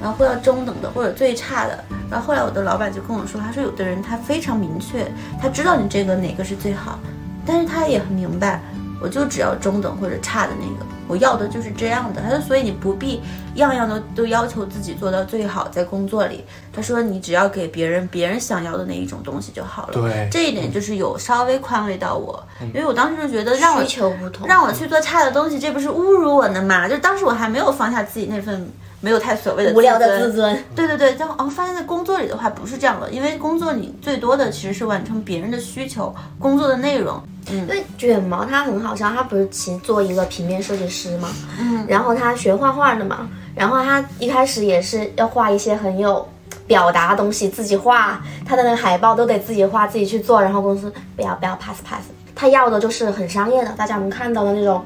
[0.00, 1.84] 然后会要中等的或者最差的。
[2.08, 5.10] 然后后来我的老板就跟我说，他说有的人他非常明确，
[5.42, 7.00] 他知道你这个哪个是最好，
[7.44, 8.62] 但是他也很明白，
[9.00, 10.86] 我就只要中等或者差的那个。
[11.06, 13.22] 我要的就是这样的，他说，所以你不必
[13.54, 19.94] 样样都都要求自己做到最好，在工作里，他说你只要给别人别人想要的那一种东西就好了。
[19.94, 26.86] 对，这一点就是有稍微宽慰到我，因为我当时就觉得让我需求不同，让我去做差的东西，这不是侮辱我呢吗？
[26.86, 30.64] 就当时我还没有放下自己那份没有太所谓的无聊的自尊。
[30.74, 37.22] 对对对，然后哦，发现在工作里的话不是这样的，因为工作你最多的其实是完成别人的需求，工作的内容。
[37.50, 37.58] 嗯。
[37.60, 46.28] 因为卷毛他很好笑，他不是其实做一个平面设计师嘛，嗯，然后他学画画的嘛，然后他一开始也是要画一些很有
[46.66, 52.02] 表达的东西，自己画他的那个海报都得自己画，自己去做，然后公司不要不要 pass pass，
[52.34, 54.84] 他要的就是很商业的，大家能看到的那种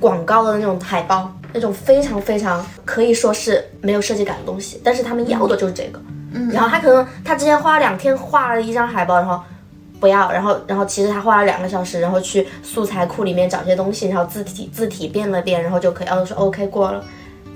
[0.00, 6.00] 广告的那种海报，那种非常非常可以说是没有设计感的东西，但是他们要的就是这个，
[6.32, 9.40] 嗯，然后他可能他之前花了两天画了一张海报，然后。
[10.00, 17.04] 不要，然后，然后其实他花了两个小时，然后去素材库里面找些东西，然后字体字体变了变，然后就可以，然后说 OK 过了，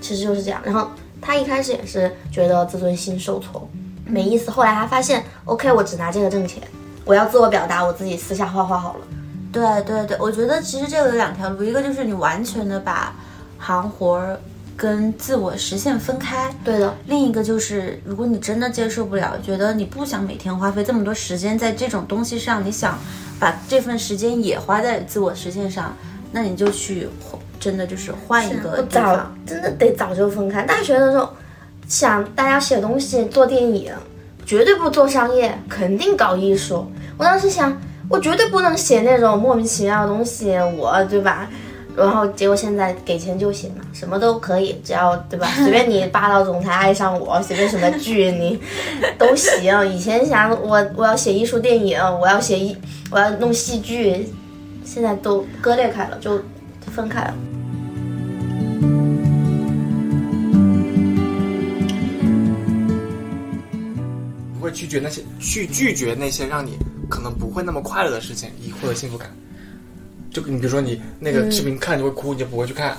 [0.00, 0.60] 其实就是这样。
[0.64, 0.88] 然后
[1.20, 3.70] 他一开始也是觉得自尊心受挫，
[4.04, 4.50] 没意思。
[4.50, 6.60] 后来他发现 OK，我只拿这个挣钱，
[7.04, 9.06] 我要自我表达，我自己私下画画好了。
[9.52, 13.14] 对对对，我觉得其实这个有两条路，一个就是你完全的把
[13.62, 14.40] 行活儿
[14.76, 16.52] 跟自我实现分开。
[16.64, 22.98] 对的，另一个就是，如果你真的接受不了，觉得你不想每天花费这么多时间在这种东西上，你想
[23.38, 25.94] 把这份时间也花在自我实现上，
[26.32, 27.08] 那你就去
[27.60, 29.32] 真的就是换一个地方。
[29.46, 30.64] 真的得早就分开。
[30.64, 31.28] 大学的时候
[31.86, 33.94] 想大家写东西、做电影，
[34.44, 36.90] 绝对不做商业，肯定搞艺术。
[37.16, 41.48] 我当时想，我绝对不能写那种莫名其妙的东西，我对吧？
[41.94, 45.46] 然后结果现在给钱就行了，什么都可以，只要对吧？
[45.62, 48.58] 随便你霸道总裁爱上我，随便什么剧你
[49.18, 49.86] 都行。
[49.92, 52.76] 以前想我我要写艺术电影，我要写艺
[53.10, 54.26] 我要弄戏剧，
[54.84, 56.42] 现在都割裂开了，就
[56.90, 57.34] 分开了。
[64.54, 66.78] 你会拒绝那些去拒绝那些让你
[67.10, 69.28] 可能不会那么快乐的事情，以获得幸福感。
[70.32, 72.96] 就你比如说你那个视频看你会哭，你就不会去看。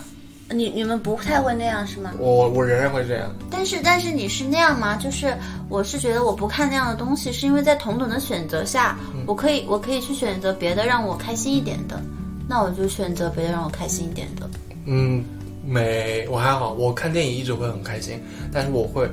[0.49, 2.11] 你你们不太会那样是吗？
[2.19, 3.33] 我我仍然会这样。
[3.49, 4.95] 但是但是你是那样吗？
[4.97, 5.35] 就是
[5.67, 11.99] 我是觉得我不看那样的东西，是因为在同等的选择下，我可以我可以去选择别的让我开心一点的，
[12.47, 14.47] 那我就选择别的让我开心一点的。
[14.85, 15.23] 嗯，
[15.65, 16.73] 没，我还好。
[16.73, 18.21] 我看电影一直会很开心，
[18.51, 19.09] 但是我会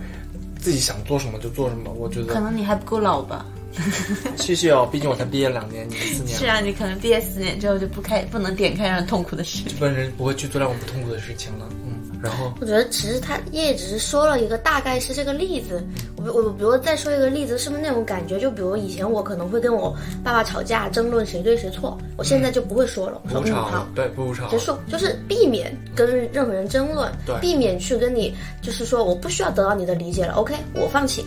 [0.59, 1.91] 自己想做什么就做什么。
[1.93, 3.47] 我觉得可能你还不够老吧？
[4.37, 6.37] 谢谢哦，毕竟我才毕业两年，你们四年。
[6.39, 9.63] 是啊，你可能毕业四年之后就不开不能点开让人痛苦的事。
[9.69, 11.67] 这帮人不会去做让我不痛苦的事情了。
[11.85, 15.83] 嗯，然后我觉得其实他也只是说了一个大概是这个例子。
[16.17, 18.39] 我我比如再说一个例子，是不是那种感觉？
[18.39, 24.51] 就比如以前我可能会跟我爸爸吵架，争论谁对谁错，我现在就不会说了，我说嗯好不吵了，，对，不吵了。
[24.51, 31.25] 结束，就是避免跟任何人争论，对避免去跟你就是说我不需要得到你的理解了，OK，我放弃，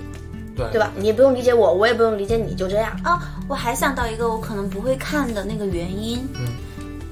[0.55, 0.91] 对对吧？
[0.95, 2.91] 你也不用理解我，我也不用理解你，就这样。
[3.03, 6.47] 啊，我还想到一个我可能不会看的那个原因，嗯，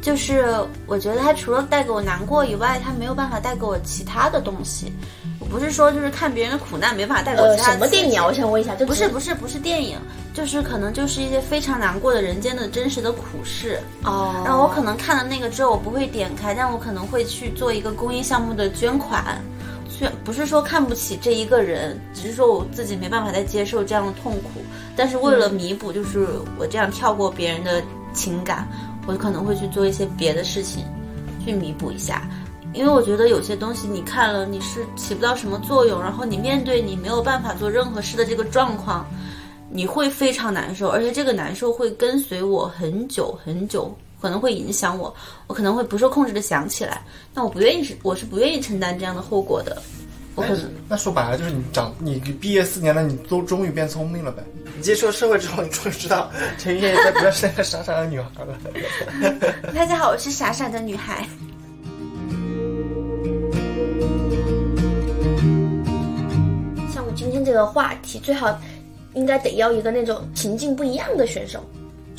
[0.02, 0.46] 就是
[0.86, 4.94] 我觉得它除了带给我难过以外，它没有办法带给我其他的东西。
[5.40, 8.26] 我不是说就是看别人的苦难没办法带给我呃，其他什么电影啊？
[8.28, 9.98] 我想问一下，就不是不是不是电影，
[10.36, 13.80] 就是可能就是一些非常难过的人间的真实的苦事。
[14.04, 19.42] 哦，然后我可能看了那个之后，我不会点开，但我可能会去做一个公益项目的捐款。
[20.02, 24.60] 虽不是说看不起这一个人，只是说我自己没办法再接受这样的痛苦。
[24.96, 26.28] 但是为了弥补，就是
[26.58, 28.68] 我这样跳过别人的情感，
[29.06, 30.84] 我可能会去做一些别的事情，
[31.46, 32.28] 去弥补一下。
[32.74, 39.06] 因为我觉得有些东西你看了你是起不到什么作用，然后你面对你没有办法做任何事的这个状况，
[39.70, 45.14] 你会非常难受，而且这个难受会跟随我很久很久，可能会影响我，
[45.48, 47.02] 我可能会不受控制的想起来。
[47.34, 49.82] 那我不愿意是，我是不愿意承担这样的后果的。
[50.36, 54.44] 我可能那说白了就是你长，你毕业四年了，你都终于变聪明了呗。
[54.78, 58.58] 你接触了社会之后，你终于知道陈月再不要是那个傻傻的女孩了。
[59.76, 61.28] 大家好，我是傻傻的女孩。
[66.94, 68.58] 像我今天这个话题，最好
[69.16, 71.62] 应该得要一个那种情境不一样的选手，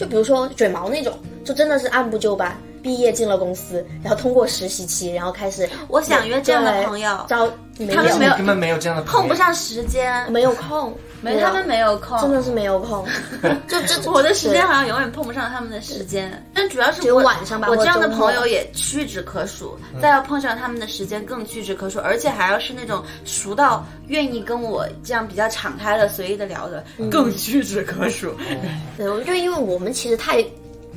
[0.02, 5.68] 就比如说卷毛那种，就真的是按部就班，毕业进了公司，然后通过实习期，然后开始。
[5.86, 7.24] 我想约这样的朋友。
[7.28, 7.46] 招
[7.78, 9.20] 没有他们没有根本没有这样的朋友。
[9.20, 10.92] 碰不上时间，没有空，
[11.22, 13.06] 没他们没有空，真的是没有空，
[13.68, 28.34] 就这我的时间好像永远碰不上他们的时间，但主要是只有我晚上吧我这样的朋友也屈指可数，再要碰上他们的时间更屈指可数，而且还要是那种熟到愿意跟我这样比较敞开的、随意的聊的，更屈指可数。
[28.98, 30.44] 对，我就因为我们其实太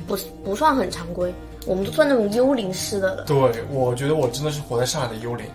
[0.08, 1.32] 不不算很常规，
[1.66, 3.24] 我们都算那种幽灵式的了。
[3.24, 3.36] 对，
[3.70, 5.46] 我觉得我真的是活在上海的幽灵。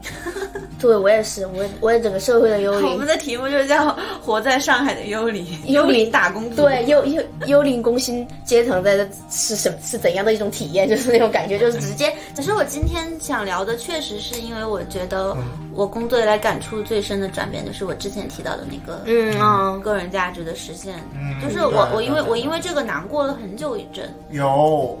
[0.78, 3.06] 对我也是，我也我也整个社会的幽灵 我们。
[3.08, 6.56] 的题目就叫“活在上海的幽灵 ”，幽灵灵打工族。
[6.62, 10.86] 对，幽幽幽灵工薪阶层在这是什是怎样的一种体验？
[10.88, 15.34] 就是那种感觉，就是直接可是我今天想聊的，确实是因为我觉得
[15.72, 20.94] 我工作以来感触最深的转变，就是我之前提到的那个嗯啊，个人价值的实现。
[21.14, 24.12] 嗯就是我我因为我因为这个难过了很久一阵。
[24.30, 24.46] 有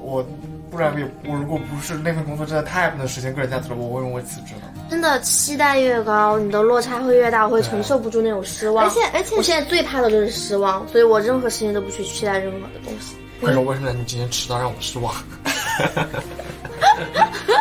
[0.02, 0.24] 我，
[0.70, 4.77] 不然也我如果不是那份工作真的太不能实现个人价值了，我为什么会辞职呢？
[4.90, 8.84] 真的期待越高，你的落差会越大，我会承受不住那种失望。
[8.86, 13.16] 而且而且我现在最怕的就是失望，所以我任何事情都不去期待任何的东西。
[13.40, 15.14] 快说为什么你今天迟到让我失望？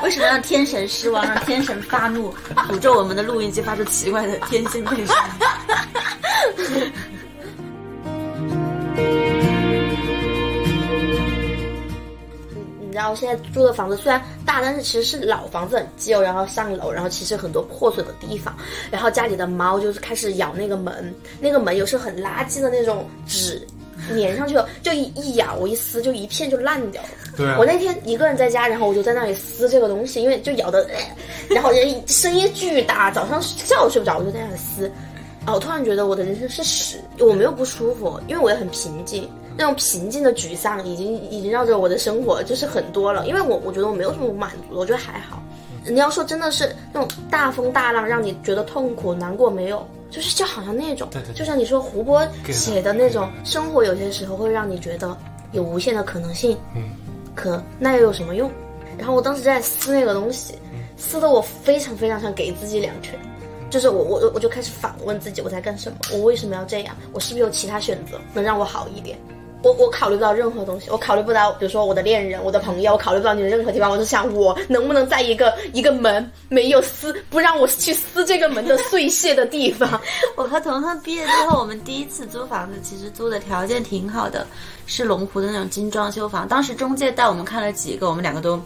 [0.03, 2.33] 为什么让天神失望，让天神发怒，
[2.69, 5.15] 诅咒我们的录音机发出奇怪的天心配声？
[12.97, 16.21] 知道现在住的房子虽然大，但是其实是老房子，很旧。
[16.21, 18.55] 然后上楼，然后其实很多破损的地方。
[18.91, 23.65] 然后家里的猫就是开始咬那个门，那个门又是很垃圾的那种纸，
[24.09, 27.09] 粘上去了，就一一咬，我一撕就一片就烂掉了。
[27.37, 30.89] 对啊我那天一个人在家，然后我就在那里撕这个东西，因为就咬的，
[31.49, 34.91] 然后人声音巨大，早上觉都睡不着，我就在那里撕。
[35.45, 39.29] 然后我突然觉得我的人生是屎，我没有不舒服，因为我也很平静。
[39.57, 45.41] 那种平静的沮丧已经已经绕着我的生活就是很多了，因为我我觉得我没有什么满足，我觉得还好。
[45.89, 55.17] 你要说真的是那种大风大浪让你觉得痛苦难过没有，就是就好像那种，对对对就像你说胡波写的那种生活，有些时候会让你觉得
[55.53, 56.89] 有无限的可能性，嗯，
[57.33, 58.51] 可那又有什么用？
[58.97, 60.55] 然后我当时在撕那个东西，
[60.97, 63.17] 撕的我非常非常想给自己两拳，
[63.69, 66.93] 就是我我我就开始反问自己我在干什么，我为什么要这样？
[67.13, 69.17] 我是不是有其他选择能让我好一点？
[69.63, 79.99] 我我考虑不到任何东西，我考虑不到，比如说我的恋人、我的朋友，我考虑不到你的任何地方，我就想我能不能在一个一个门没有撕，不让我去撕这个门的碎屑的地方，
[80.37, 84.45] 我和彤彤毕业之后，我们第一次租房子，其实租的条件挺好的，
[84.85, 86.47] 是龙湖的那种精装修房。
[86.47, 88.61] 当时中介带我们看了几个，我们两个都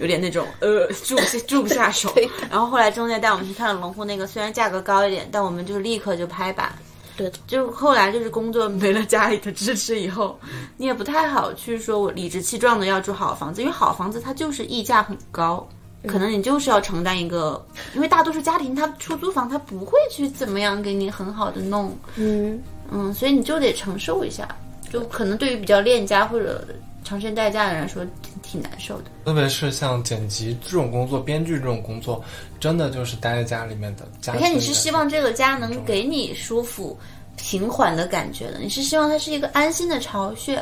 [0.00, 2.12] 有点那种呃住不下住不下手。
[2.50, 6.72] 然后后来中介带我们去看了龙湖那个，虽然价格高一点，但我们就立刻就拍板。
[7.16, 10.38] 对的，就后来就是工作没了家里的支持以后，
[10.76, 15.66] 你也不太好去说我理直气壮的要住好房子，因为好房子它就是溢价很高。
[16.06, 24.46] 可能你就是要承担一个，因为大多数家庭他出租房他不会去怎么样给你很好的弄，嗯，嗯，所以你就得承受一下，
[24.92, 26.62] 就可能对于比较恋家或者
[27.04, 29.04] 长时间待嫁的人来说挺挺难受的。
[29.26, 32.24] 特别是像剪辑这种工作、编剧这种工作，
[32.58, 34.32] 真的就是待在家里面的家。
[34.32, 36.98] 而且你是希望这个家能给你舒服、
[37.36, 40.56] 平缓的感觉的，你是希望它是一个安心的巢穴。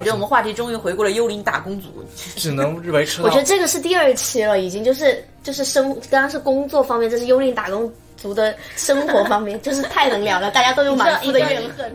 [0.00, 1.88] 我觉得我们话题终于回过了幽灵打工族，
[2.36, 3.24] 只能维持到。
[3.24, 11.94] 我觉得这个是第二期了，已经就是就是生，刚刚是工作方面，这是幽灵打工族的生活方面，就是太能聊了，大家都有满腹的怨恨。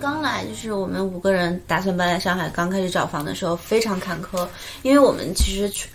[0.00, 4.46] 刚来就是我们五个人打算搬来上海，刚开始找房的时候非常坎坷，
[4.82, 5.88] 因为我们其实去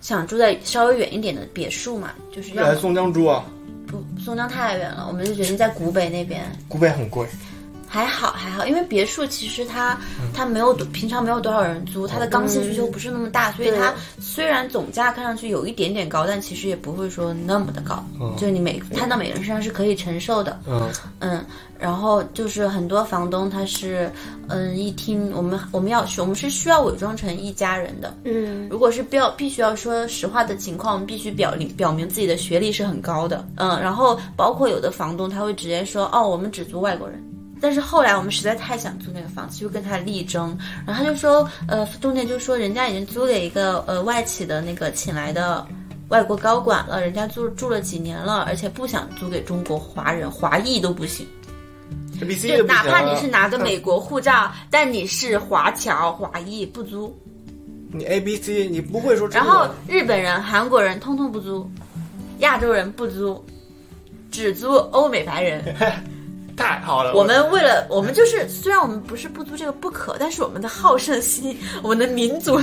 [0.00, 3.44] 想住在稍微远一点的别墅嘛，就是要来松江住啊，
[3.86, 6.44] 不松江太远了，我们就决定在古北那边。
[6.68, 7.26] 古北很贵，
[7.92, 9.94] 还好还好，因为别墅其实它
[10.32, 18.02] 它没有多平常没有多少人租，它的刚性需求不是那么大，所以它虽然总价看上去有一点点高，但其实也不会说那么的高，
[18.38, 20.58] 就你每摊到每个人身上是可以承受的。
[20.66, 21.44] 嗯，嗯，
[21.78, 24.10] 然后就是很多房东他是，
[24.48, 37.22] 嗯，一听我们我们要我们是需要伪装成一家人的，嗯，如果是必要必须要说实话的情况，我们必须表明表明自己的学历是很高的，嗯，然后包括有的房东他会直接说，哦，我们只租外国人。
[37.62, 45.64] 但是后来我们实在太想租那个房子，就跟他力争，然后他就说，呃，中介就说人家已经租给一个呃外企的那个请来的
[46.08, 51.24] 外国高管了，人家住住了几年了，而且不想租给中国华人，华裔都不行。
[52.20, 57.16] 就哪怕你是拿的美国护照，但你是华侨、华裔不租。
[57.92, 61.68] 你 A B C 你不会说然，后日本人、韩国人通通不租，
[62.38, 63.44] 亚洲人不租，
[64.30, 65.62] 只租欧美白人。
[66.62, 72.60] 太好了，我们为了我们就是，虽然我们不是不租这个不可，但是我们的好胜心、我们的民族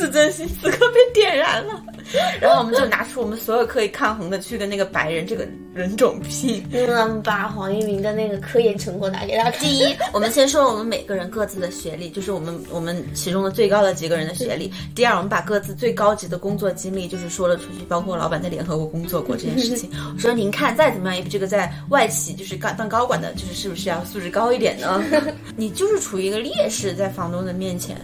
[0.00, 1.84] 自尊心此刻被点燃了。
[2.40, 6.66] 然后我们就拿出我们所有可以抗衡的，去跟那个白人这个人种拼。
[6.72, 9.60] 嗯，把黄一鸣的那个科研成果拿给他看。
[9.60, 14.72] 第一，我们先说了我们每个人各自的学历，就是我们我们其中的最高的几个人的学历。
[14.94, 19.90] 第二，我们把各自最高级的工作经历就是说了出去，包括老板在联合国工作过这件事情。
[20.16, 25.00] 我说您看，再怎么样，这个在外企就是干当高管的，就是是不是要素质高一点呢？
[25.54, 27.96] 你就是处于一个劣势在房东的面前，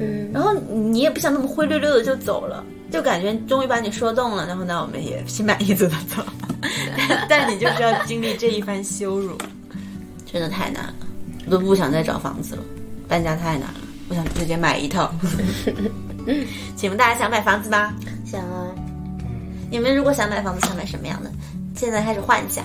[0.00, 2.64] 嗯，然后你也不想那么灰溜溜的就走了。
[2.90, 6.20] 就感觉终于把你说动了，然后呢，我们也心满意足的走。
[7.08, 9.38] 但但你就是要经历这一番羞辱，
[10.26, 10.94] 真的太难了，
[11.46, 12.62] 我都不想再找房子了，
[13.06, 15.14] 搬家太难了，我想直接买一套。
[16.74, 17.94] 请问大家想买房子吗？
[18.24, 18.66] 想啊，
[19.70, 21.30] 你们如果想买房子，想买什么样的？
[21.76, 22.64] 现在开始幻想。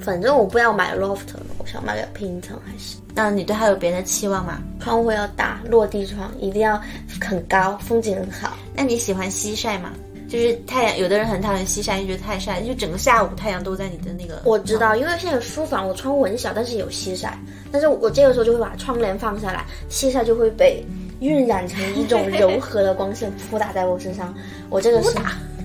[0.00, 2.96] 反正我不要买 loft 了，我想买个平层还是。
[3.14, 4.60] 那你对它有别的期望吗？
[4.80, 6.80] 窗户要大，落地窗一定要
[7.20, 8.56] 很高，风景很好。
[8.74, 9.92] 那你喜欢西晒吗？
[10.28, 14.42] 就是太阳，有的人很讨厌西晒，就觉得太晒，就整个下午太阳都在你的那个。
[14.44, 17.38] 我知道，因为现在有书房，我窗户很小，但是有西晒。
[17.70, 20.84] 但是我这个时候就会把窗帘放下来，西晒就会被
[21.20, 24.34] 晕染成一种柔和的光线扑打在我身上，
[24.70, 25.10] 我这个是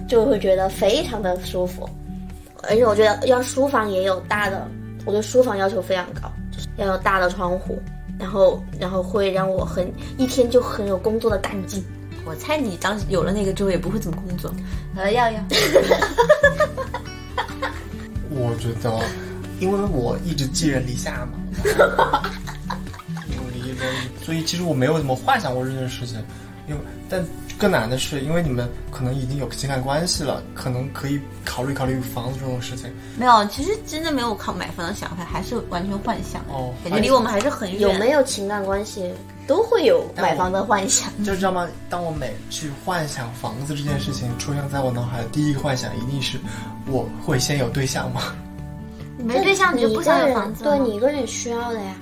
[0.08, 1.90] 就会觉得非常的舒服。
[2.68, 4.68] 而且我觉得要书房也有大的，
[5.06, 7.80] 我对书房要求非常高，就是要有大的窗户，
[8.20, 11.84] 然后然后会让我很一天就很有工作的干劲。
[12.26, 14.52] 我猜你当时有了那个之后也不会怎么工作。
[14.96, 15.40] 呃，要要。
[18.32, 19.00] 我觉得，
[19.60, 21.40] 因为我一直寄人篱下嘛，
[23.54, 23.78] 离人，
[24.24, 26.18] 所以其实我没有怎么幻想过这件事情。
[26.68, 27.24] 因为，但
[27.58, 32.94] 更难的是，因为你们可能已经有情感关系了，可能可以考虑考虑房子这种事情。
[33.18, 36.42] 没有，其实真的没有考买房的想法，还是完全幻想。
[36.50, 37.82] 哦感觉离我们还是很远。
[37.82, 39.14] 有没有情感关系
[39.48, 41.10] 都会有买房的幻想。
[41.24, 41.68] 就知道吗？
[41.90, 46.38] 当我每去幻想房子这件事情出现在我脑海的第一个幻想，一定是
[46.88, 48.36] 我会先有对象吗？
[49.18, 51.96] 你没对象，你就不想有房子对你一个人也需要的呀。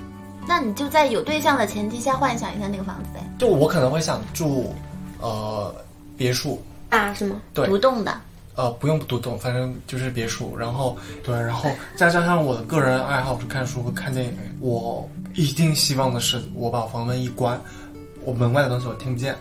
[0.45, 4.75] 那你就在有对象的前提下幻想一下那个房子呗，就我可能会想住，
[5.23, 5.73] 呃，
[6.17, 7.39] 别墅，啊，是吗？
[7.53, 8.13] 对，独栋的。
[8.55, 10.55] 呃，不用独栋，反正就是别墅。
[10.57, 17.59] 然后对，然后再加上我的个人爱好是看书和看电影，我一定希望的是，我把房门一关，
[18.25, 19.33] 我门外的东西我听不见。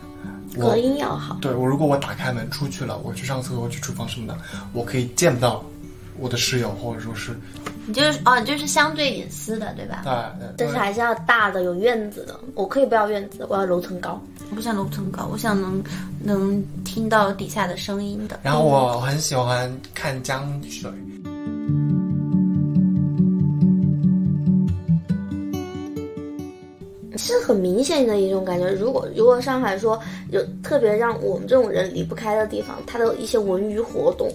[0.55, 1.37] 隔音要好。
[1.43, 4.39] 对我，如果我打开门出去了，我去上厕所、去厨房什么的，
[4.73, 5.65] 我可以见不到
[6.19, 7.37] 我的室友，或者说是
[7.87, 10.03] 你就是哦，你就是相对隐私的，对吧？
[10.39, 12.39] 对，但是还是要大的，有院子的。
[12.55, 14.23] 我可以不要院子，我要楼层高。
[14.53, 15.83] 我不想楼层高，我想能
[16.23, 18.39] 能听到底下的声音的。
[18.43, 20.91] 然后我很喜欢看江水，
[27.17, 28.71] 是很明显的一种感觉。
[28.73, 29.99] 如果如果上海说
[30.31, 34.29] 有特别让我们这种人离不开的地方，它的一些文娱活动，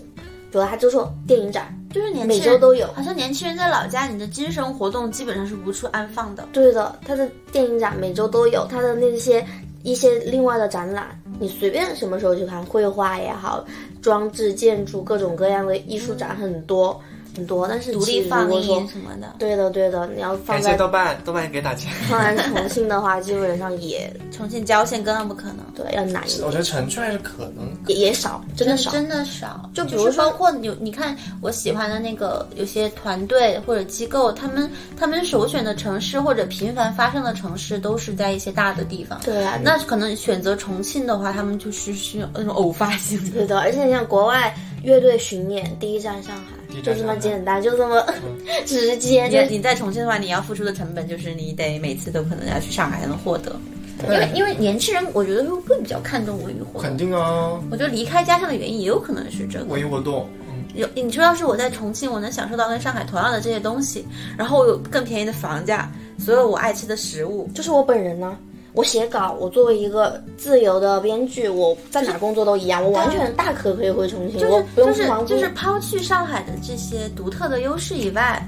[0.51, 6.47] 比如他就说电影展，就是年轻每周都有好像年轻人在老家，你的精神活动基本上是无处安放的。
[6.51, 9.45] 对的，它的电影展每周都有，它的那些
[9.87, 13.63] 一些另外的展览，你随便什么时候去看，绘画也好，
[14.01, 17.01] 装置、建筑各种各样的艺术展很多。
[17.37, 21.91] 很多，但是独立放映什么的，对的对的，你要放在豆瓣，豆瓣给打钱。
[22.09, 27.67] 放在重庆的话，基本上也 重庆郊县根本不可能，对要难一点，我觉得城区还是可能。
[27.85, 28.89] 也也少，真的少。
[28.91, 29.69] 真的少。
[29.73, 39.19] 就比如说就是包括你，你看我喜欢的那个有些团队或者机构，他们他们首选的城市或者频繁发生的城市都是在一些大的地方。
[39.23, 43.31] 对啊，那可能选择重庆的话，他们就是需要那种偶发性的。
[43.31, 44.53] 对的，而且你像国外
[44.83, 48.05] 乐队巡演，第一站上海，就这么简单，就这么
[48.65, 53.55] 直接，就你你在重庆的话，你要付出的成本就是你得每次都可能要去上海才能获得，
[54.03, 56.95] 因为因为年轻人我觉得会更比较看重文娱活动肯。
[56.97, 59.65] 定啊，我觉得离开家乡的原因也有可能是这个。
[59.65, 64.05] 文娱活动，嗯，有你说，要是我在重庆，我能享受到跟上海同样的这些东西，
[64.37, 68.37] 然后我有更便宜的房价，所有我爱吃的食物，就是我本人呢。
[68.73, 75.07] 我写稿，我作为一个自由的编剧，我在哪工作都一样，我完全大可可以回重庆，就是我不用就是。
[75.25, 78.41] 就是抛去上海的这些独特的优势以外，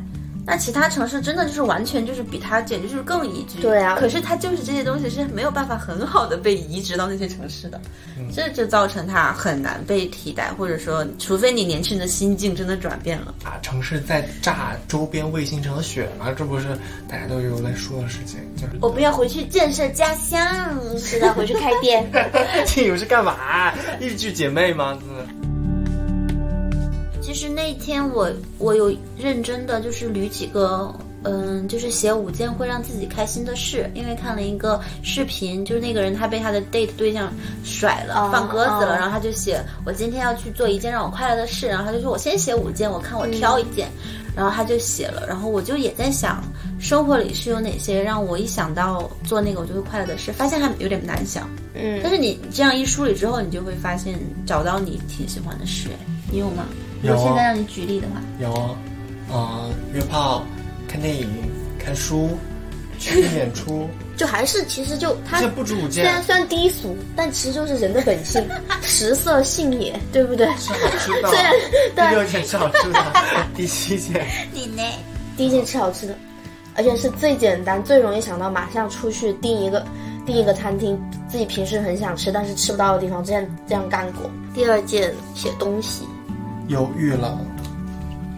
[0.50, 3.62] 那其他城市真的就是完全就是比它简直就是更宜居。
[3.62, 7.80] 对啊可是它就是这些东西是没有办法很好的被移植到那些城市的，
[8.34, 13.36] 这就造成它很难被替代，或者说，除非你年轻人的心境真的转变了。
[13.44, 16.66] 啊，城市在炸周边卫星城的雪嘛，这不是
[17.08, 20.42] 大家都有在说的事情，就是我不要回去建设家乡，
[20.98, 22.10] 是的，回去开店。
[22.66, 23.72] 这有是干嘛？
[24.00, 24.98] 日剧姐妹吗？
[27.30, 28.28] 其实那天我
[28.58, 37.32] 我有认真的就是捋几个，嗯，就是写五件会让自己开心的事，因为看了一个视频，就是那个人他被他的 date 对象
[37.64, 43.88] 甩了，哦放鸽子了，哦然后他就写我今天要去做一件让我快乐的事，然后他就说我先写五件，我看我挑一件，
[44.36, 46.44] 然后他就写了，然后我就也在想，
[46.80, 56.66] 生活里是有哪些让我一想到做那个我就会快乐的事，发现还有点难想，嗯，但是你这样一梳理之后，你就会发现找到你挺喜欢的事，哎，你有吗？
[57.02, 58.78] 如果有现在让你举例的话，有，
[59.32, 60.44] 呃，约炮、
[60.88, 61.28] 看电影、
[61.78, 62.38] 看书、
[62.98, 68.46] 去听演出， 就还是其实就它这不止五件，虽然虽然低俗，但其实就是人的本性，
[68.82, 70.46] 食色性也，对不对？
[70.58, 71.30] 是好吃的。
[71.30, 71.54] 虽然
[71.96, 73.00] 第六件是好吃的，
[73.56, 74.26] 第七件。
[74.52, 74.84] 你呢？
[75.38, 76.14] 第一件吃好吃的，
[76.76, 79.86] 而且是最简单、最容易想到马上出去订一个
[80.26, 84.30] 订一个餐厅，自己平时很想吃但是吃不到的地方，之前这样干过。
[84.54, 86.04] 第二件写东西，
[86.70, 87.38] 犹豫了，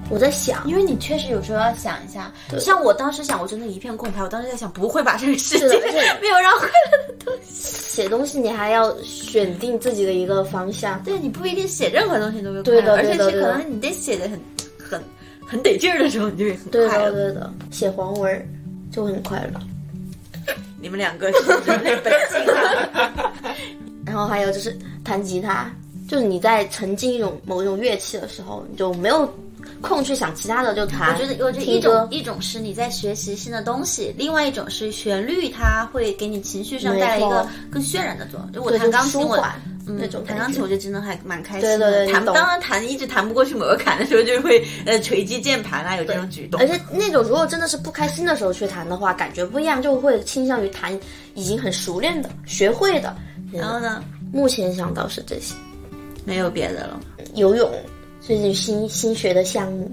[0.09, 4.21] 我在想，因为你确实有时候要想一下，像我当时想，我真的一片空白。
[4.23, 7.77] 我当时在想，不会把这个世界是的而且没有让快乐的东西。
[7.91, 14.39] 写东西你还要选定自己的一个方向，对你不一定写任何东西都会快对的乐，而且是可能你得写的很
[14.79, 15.03] 很
[15.45, 17.11] 很得劲儿的时候，你就会很快乐。
[17.11, 18.47] 的对的，写黄文儿
[18.91, 19.59] 就会很快乐。
[20.81, 23.33] 你们两个是人类本性啊。
[24.05, 25.71] 然后还有就是弹吉他，
[26.11, 29.33] 就是你在沉浸一种某一种乐器的时候，你就没有
[29.79, 31.13] 空去想其他的，就弹。
[31.13, 38.51] 我觉得，我觉得一种一种是你在学习新的东西，另外一种是旋律，它会给你情绪上带来一个更渲染的作用。
[38.51, 39.41] 就我弹钢琴，我
[39.85, 40.75] 那种弹钢琴我觉。
[40.75, 41.79] 就真的还蛮开心的。
[41.79, 46.59] 弹对对对你懂当然弹一直弹不过去某个坎的时候，就会呃锤击键盘啊，有这种举动。
[46.59, 50.91] 而且那种如果真的是不开心的时候去弹的话，感觉不一样，就会倾向于弹
[51.35, 53.15] 已经很熟练的、学会的。
[53.53, 54.03] 然后呢，
[54.33, 55.55] 目前想到是这些，
[56.25, 56.99] 没有别的了。
[57.35, 57.71] 游泳
[58.19, 59.89] 最近新新学的项目，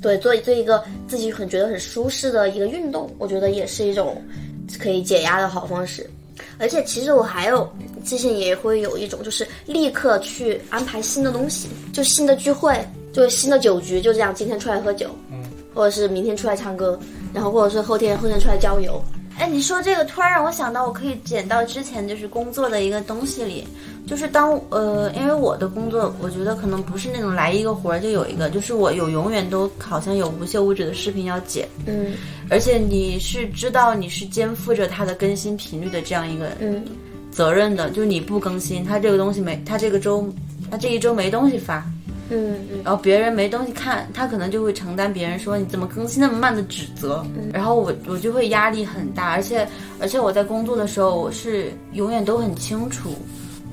[0.00, 4.22] 对，做做一个自己很觉得很舒适的一个运动，我觉得也是一种
[4.78, 6.08] 可以解压的好方式。
[6.58, 7.70] 而且其实我还有
[8.04, 12.76] 之前也会有一种，就是立刻去安排新的东西，就新的聚会，
[13.12, 15.42] 就是新的酒局，就这样今天出来喝酒，嗯，
[15.74, 16.98] 或者是明天出来唱歌，
[17.34, 19.00] 然后或者是后天后天出来郊游，
[19.38, 23.66] 哎，你说这个突然让我想到，我可以捡到之前就是工作的一个东西里，
[24.06, 32.12] 就是当呃，因为我的工作，我觉得可能不是那种来一个活儿就有一个，就是我有永远都好像有无休无止的视频要剪，嗯。
[32.50, 36.84] 而且你是知道你是肩负着它的更新频率的这样一个嗯。
[37.30, 40.28] 责任的，就是你不更新，它这个东西没，它这个周，
[40.70, 41.78] 它这一周没东西发，
[42.28, 42.82] 嗯嗯。
[42.84, 49.66] 然后别人没东西看，他可能就会承担别人说你怎么更新那么慢的指责，然后我我就会压力很大，而且
[49.98, 53.14] 而且我在工作的时候，我是永远都很清楚，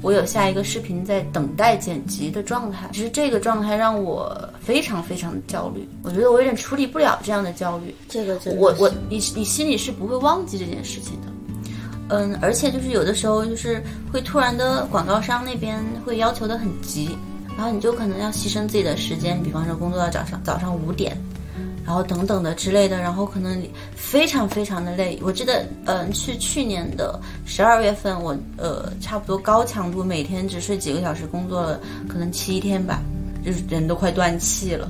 [0.01, 11.27] 我有下一个视频在等待剪辑的状态，其实这个状态让我非常非常的焦虑，我觉得我有点处理不了这样的焦虑，这个真的我我你你心里是不会忘记这件事情的。
[12.11, 17.15] 嗯，而且就是有的时候就是会突然的广告商那边会要求的很急，
[17.55, 21.15] 然后你就可能要牺牲自己的时间，比方说工作到早上早上五点，
[21.89, 23.59] 然后等等的之类的，然后可能
[23.95, 25.17] 非常非常的累。
[25.23, 33.01] 我记得，嗯，是去年的十二月份，我呃差不多高强度每天只睡几个小时，工作了可能七天吧，
[33.43, 34.87] 就是人都快断气了。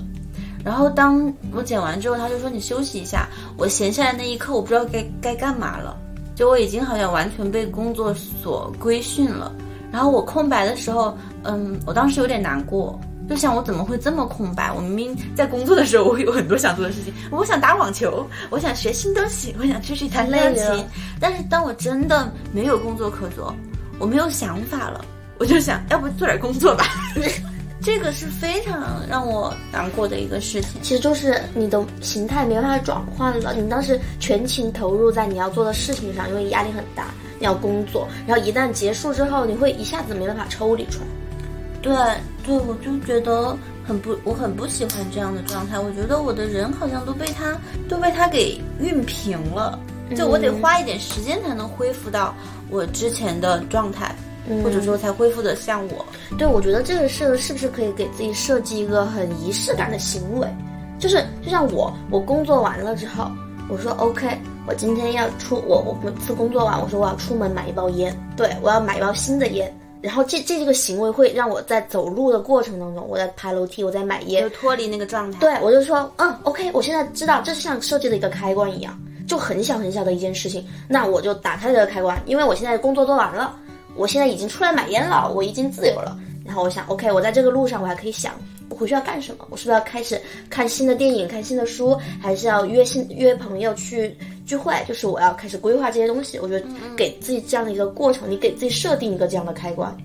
[0.62, 3.30] 然后当我剪完之后，他就说你休息一下。
[3.56, 5.95] 我闲下来那一刻，我不知道该该干嘛了，
[6.36, 9.54] 就我已经好像完全被工作所规训了。
[9.89, 14.71] 然后我空白的时候，嗯，我当时有点难过，就想我怎么会这么空白？
[14.71, 20.86] 我明明在工作的时候，我有很多想做的事情，我想打网球，我想学新东西，我想出去弹钢琴累了。
[21.19, 23.55] 但是当我真的没有工作可做，
[23.99, 25.05] 我没有想法了，
[25.38, 26.86] 我就想要不做点工作吧。
[27.82, 30.82] 这个是非常让我难过的一个事情。
[30.82, 37.05] 其实就是你的形态没办法转换了，你当时全情投入在你要做的事情上，因为压力很大，
[37.39, 41.05] 你要工作，然后一旦结束之后，你会一下子没办法抽离出来。
[41.82, 41.95] 对
[42.50, 45.80] 对，我就觉得很不，我很不喜欢这样的状态。
[45.80, 47.56] 我觉得我的人好像都被他
[47.88, 49.78] 都被他给熨平了，
[50.18, 52.34] 就我得花一点时间才能恢复到
[52.72, 54.16] 我之前的状态，
[54.64, 56.04] 或者说才恢复的像我。
[56.39, 60.47] 对，我觉得这个是是不是可以给自己设计一个很仪式感的行为？
[60.97, 63.30] 就是就像我，我工作完了之后，
[63.68, 64.28] 我说 OK，
[64.66, 69.72] 我今天要出我我每次工作完，我说我要出门买一包烟，对我要买一包新的烟。
[70.02, 75.39] 然后这这个行为会让我在走路的过程当中，我在爬楼梯，我在买烟就，脱离那个状态。
[75.39, 78.97] 对我就说，嗯，OK，我现在知道，这是像设计的一个开关一样，
[79.28, 83.56] 就很小很小的一件事情，那我就打开这个开关，因为我现在工作做完了，
[83.95, 86.18] 我现在已经出来买烟了，我已经自由了。
[86.45, 88.34] 然后我想，OK，我在这个路上，我还可以想，
[88.70, 89.47] 我回去要干什么？
[89.49, 94.15] 我是不是要开始看新的电影、看新的书，还是要约新约朋友去
[94.45, 94.74] 聚会？
[94.88, 96.38] 就是我要开始规划这些东西。
[96.39, 96.65] 我觉得
[96.95, 99.95] 给自己这样的一个过程，你给自己设定一个这样的开关，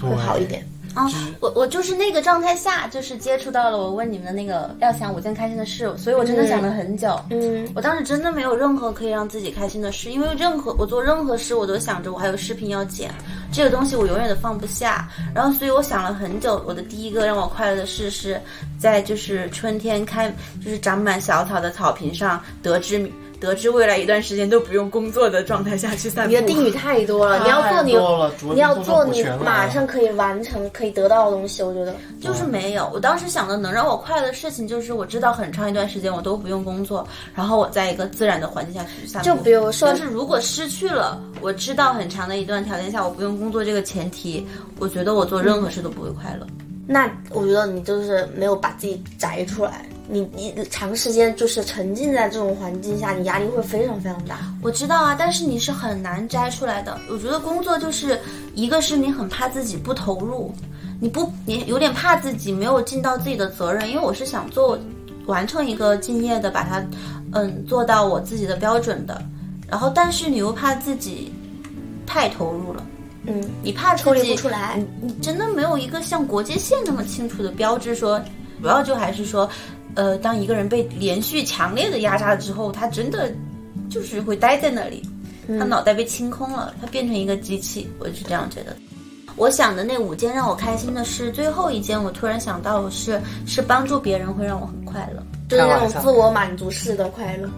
[0.00, 0.64] 会好一点。
[0.94, 7.20] 啊、我我就是那个状态下，就是接触到了我问你们的那个要想五件开心的事，所以我真的想了很久。
[7.30, 13.10] 嗯我当时真的没有任何可以让自己开心的事，因为任何我做任何事，我都想着我还有视频要剪，
[13.52, 15.08] 这个东西我永远都放不下。
[15.34, 18.40] 然后，所以我想了很久，我的第一个让我快乐的事是
[18.78, 20.32] 在就是春天开，
[20.64, 23.10] 就是长满小草的草坪上，得知
[23.44, 26.30] 得知未来一段时间都不用工作的状态下去散步。
[26.30, 31.62] 你的定语太多了，你要做你你要做你马上可以完成、可以得到的东西。
[31.62, 32.90] 我觉得，就是没有。
[32.94, 39.26] 我当时想的能让我快乐的事情，就是我知道很长一段时间我都不用工作，然后我在一个自然的环境下去散步。
[39.28, 44.46] 就比如说但是如果失去了我知道很长的一段条件下我不用工作这个前提，
[44.78, 46.46] 我觉得我做任何事都不会快乐。
[46.86, 54.38] 那我觉得你就是没有把自己摘出来，你你长时间就是沉浸在这种环境下，你压力会非常非常大。
[54.62, 56.98] 我知道啊，但是你是很难摘出来的。
[57.10, 58.18] 我觉得工作就是
[58.54, 60.52] 一个是你很怕自己不投入，
[61.00, 64.78] 你不你有点怕自己没有尽到自己的责任，因为我是想做
[65.26, 66.84] 完成一个敬业的，把它
[67.32, 69.22] 嗯做到我自己的标准的。
[69.66, 71.32] 然后，但是你又怕自己
[72.06, 72.86] 太投入了，
[73.26, 74.76] 嗯，你怕抽离不出来。
[74.76, 78.20] 你你真的没有一个像国界线那么清楚的标志说，
[78.60, 79.48] 主要就还是说，
[79.94, 83.32] 呃，当一个人被连续强烈的压榨之后，他真的
[83.88, 85.02] 就是会待在那里，
[85.58, 88.76] 他脑袋被清空了，他变成一个机器，我是这样觉得。
[89.36, 95.22] 我想的那五件让我开心的事，最后一件我突然想到的是，是帮助别人会让我很快乐。
[95.48, 97.48] 就是那种自我满足式的快乐。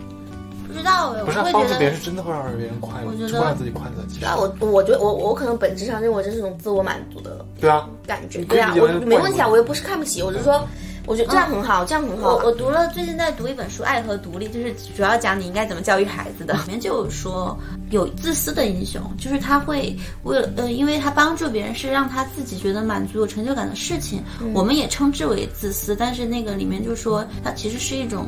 [0.67, 4.05] 不知道哎，不是我会帮助别人是真的会让别人快乐，我觉得就会让自己快乐。
[4.09, 8.45] 其我我觉得我我可能本质上认为这是一种自我满足的对啊，感觉。
[8.45, 10.67] 对啊，我没问题啊，我又不是看不起，我就说，
[11.07, 12.35] 我觉得这样很好，这样很好。
[12.35, 16.55] 我我读了最近在读一本书《爱和独立》，就是主要讲你应该怎么教育孩子的。
[16.55, 17.57] 里面就有说，
[17.91, 25.95] 有自私的英雄，就是他会为了呃，因为他帮助别人是让他自己觉得满足、有成就感的事情，我们也称之为自私。
[25.95, 28.27] 但是那个里面就说，他其实是一种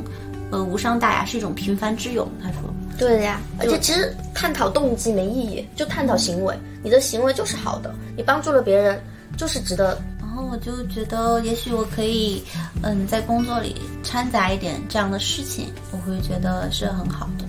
[0.52, 2.28] 呃无伤大雅，是一种平凡之勇。
[2.40, 6.56] 他说，对的呀，而且其实探讨动机没意义，就探讨行为。
[6.82, 9.02] 你的行为就是好的，你帮助了别人，
[9.36, 10.00] 就是值得。
[10.40, 12.42] 我就觉得，也许我可以
[12.82, 17.44] 嗯，在工作里掺杂一点这样的事情，我会觉得是很好的。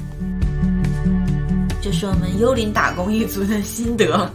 [1.82, 4.30] 就是我们幽灵打工一族的心得。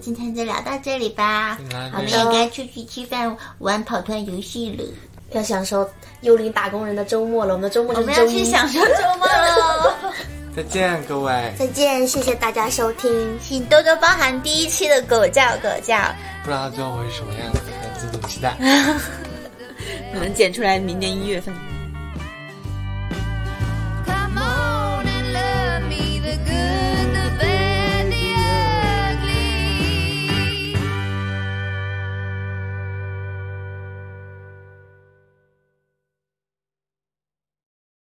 [0.00, 1.58] 今天就聊到这里吧，
[1.94, 4.84] 我们也该出去吃饭、玩跑团游戏了。
[5.30, 5.88] 要享受
[6.20, 8.38] 幽灵打工人的周末了，我们的周末我们就是周一。
[8.38, 9.94] 要去享受周末喽，
[10.54, 11.54] 再见各位。
[11.58, 13.38] 再见，谢谢大家收听。
[13.40, 15.96] 请多多包涵第一期的狗叫狗叫，
[16.44, 17.60] 不知道最后会是什么样子，
[18.12, 18.56] 自己期待。
[20.12, 21.71] 可能剪出来明年一月份。